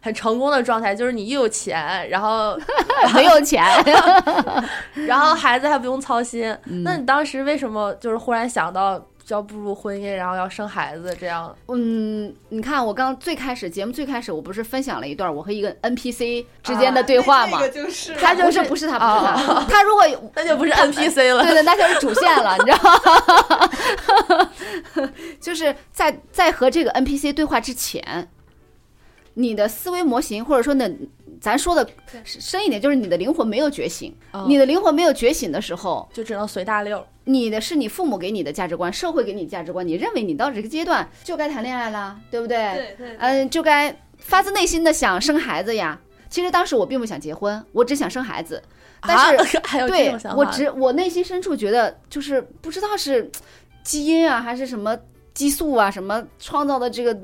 [0.00, 2.56] 很成功的状态，就是你又有钱，然后
[3.12, 3.64] 很有钱，
[5.06, 6.56] 然后孩子还不用操心。
[6.84, 9.04] 那你当时为什么就是忽然想到？
[9.28, 11.54] 要步入婚姻，然后要生孩子，这样。
[11.68, 17.58] 嗯，你看，我刚最开始节目最开始，我不是分享了一段我和一个 NPC 之间的对话吗？
[18.18, 20.04] 他就是不是他，不是他， 他如果
[20.34, 22.78] 那就不是 NPC 了，对对，那就是主线了，你知道
[24.36, 25.10] 吗？
[25.40, 28.28] 就是在在和这个 NPC 对话之前，
[29.34, 30.88] 你的思维模型，或者说呢，
[31.40, 31.88] 咱说的
[32.24, 34.14] 深一点，就是你的灵魂没有觉醒。
[34.46, 37.04] 你的灵魂没有觉醒的时候，就只能随大溜。
[37.26, 42.56] 你的是你父母给你的价值观，社会给你价值观，你认为你到这个阶段就该谈恋爱了，对不对？
[42.74, 43.16] 对对。
[43.18, 46.00] 嗯，就该发自内心的想生孩子呀。
[46.30, 48.62] 其实当时我并不想结婚，我只想生孩子。
[49.00, 53.30] 但是 还有这对我只我内心深处觉得，就是不知道是
[53.84, 54.96] 基因啊，还是什么
[55.36, 57.14] 激素啊，什么创造的这个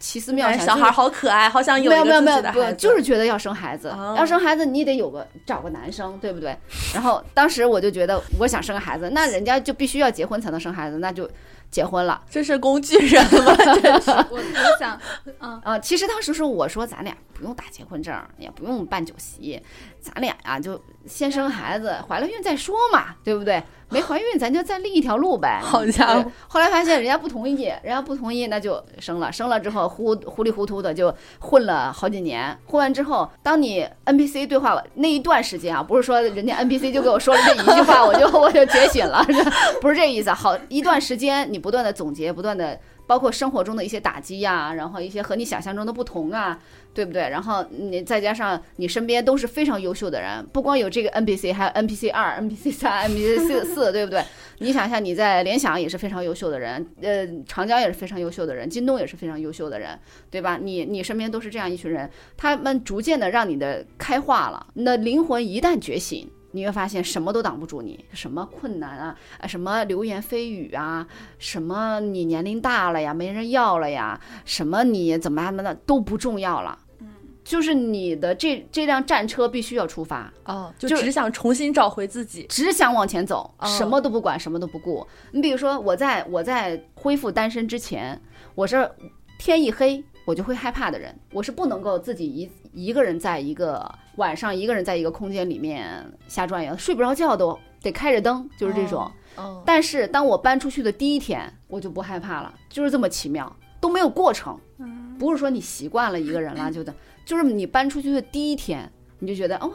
[0.00, 6.56] 奇思妙想，小孩好可爱，好想有没有没有没有，一个自己的，就是觉得要生孩子，哦要生孩子你得有个找个男生，对不对？
[6.92, 11.30] 然后当时我就觉得我想生个孩子，那人家就必须要结婚才能生孩子，那就
[11.70, 12.20] 结婚了。
[12.28, 13.54] 这是工具人吗？
[13.56, 15.00] 这是 我我想，
[15.38, 19.62] 嗯啊、其实当时是我说咱俩不用打结婚证，也不用办酒席，
[20.02, 23.62] 咱俩呀就先生孩子，怀了孕再说嘛，对不对？
[23.88, 25.60] 没怀孕咱就再另一条路呗。
[25.62, 26.32] 好家伙！
[26.48, 29.30] 后来发现人家不同意，人家不同意，那就生了。
[29.30, 32.56] 生了之后糊糊里糊涂的就混了好几年。
[32.66, 39.24] 混完之后，当你 NPC 对话那一段时间啊，不是说人家 NPC 就给我说了这一句话，我就我就觉醒了，
[39.80, 40.32] 不是这意思。
[40.32, 42.76] 好一段时间，你不断的总结，不断的。
[43.06, 46.58] 包括生活中的一些打击呀、然后一些和你想象中的不同啊，
[46.94, 47.28] 对不对？
[47.28, 54.22] 然后你再加上你身边都是非常优秀的人，不光有这个 NPC，还有 NPC 二、NPC 三、NPC 四， 对不对？
[54.58, 59.98] 你想想，你在联想也是非常优秀的人，呃，长江也是非常优秀的人，京东也是非常优秀的人，
[60.30, 60.58] 对吧？
[60.62, 66.30] 你你身边都是这样一群人，他们逐渐的让你的开化了，你的灵魂一旦觉醒。
[66.52, 71.06] 你会发现什么都挡不住你，什么困难啊，啊，什么流言蜚语啊，
[71.38, 76.78] 什么你年龄大了呀，没人要了呀，什么你怎么样的都不重要了。
[77.00, 77.08] 嗯，
[77.42, 82.46] 就是你的这这辆战车必须要出发，哦，就就只想重新找回自己。
[82.48, 85.06] 只想往前走，哦什么都不管，什么都不顾。
[85.32, 88.20] 你比如说，我在我在恢复单身之前，
[88.54, 88.90] 我是
[89.38, 99.10] 天一黑我就会害怕的人，我是不能够自己一一个人在一个晚上一个人在一个空间里面瞎转悠，睡不着觉都得开着灯，就是这种。
[99.36, 106.94] 嗯，但是当我搬出去的第一天，我就不害怕了，就是这么奇妙，都没有过程，嗯不是说你习惯了一个人了就的，
[107.24, 109.72] 就是你搬出去的第一天，你就觉得哇。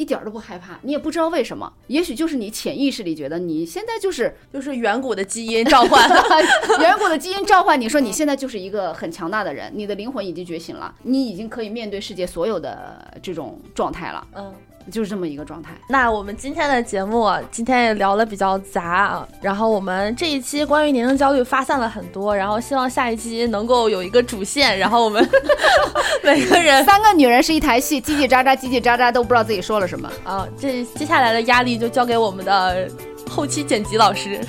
[0.00, 6.08] 一点儿都不害怕，你也不知道为什么，也许就是你潜意识里觉得你现在就是就是远古的基因召唤。
[6.80, 14.54] 远古的基因召唤你，说你现在就是一个很强大的人，你的灵魂已经觉醒了，你已经可以面对世界所有的这种状态了，嗯，
[14.90, 15.70] 就是这么一个状态。
[15.88, 25.28] 那我们今天的节目啊今天也聊的比较杂啊，然后我们这一期关于年龄焦虑发散了很多，然后希望下一期能够有一个主线，然后我们
[26.22, 30.10] 每个人三个女人是一台戏，叽叽喳喳，叽叽喳喳，都不知道自己说了什么。
[30.24, 32.88] 啊，这接下来的压力就交给我们的
[33.28, 34.40] 后期剪辑老师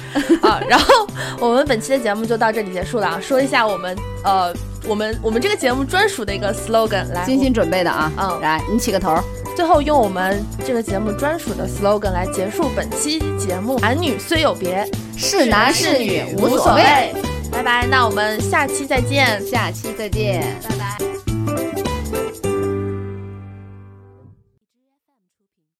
[0.41, 0.61] 啊。
[0.67, 1.07] 然后
[1.39, 3.19] 我们本期的节目就到这里结束了啊。
[3.21, 4.53] 说一下我们呃，
[4.87, 9.17] 我们我们这个节目专属的一个 slogan，来，精心准备的啊，嗯来，你起个头。
[9.55, 13.77] 最后用我们这个节目专属的 slogan 来结束本期节目。
[13.79, 17.13] 男女虽有别，是男是女无无所谓。
[17.51, 19.45] 拜拜，那我们下期再见。
[19.45, 20.41] 下期再见。
[20.69, 21.10] 拜拜。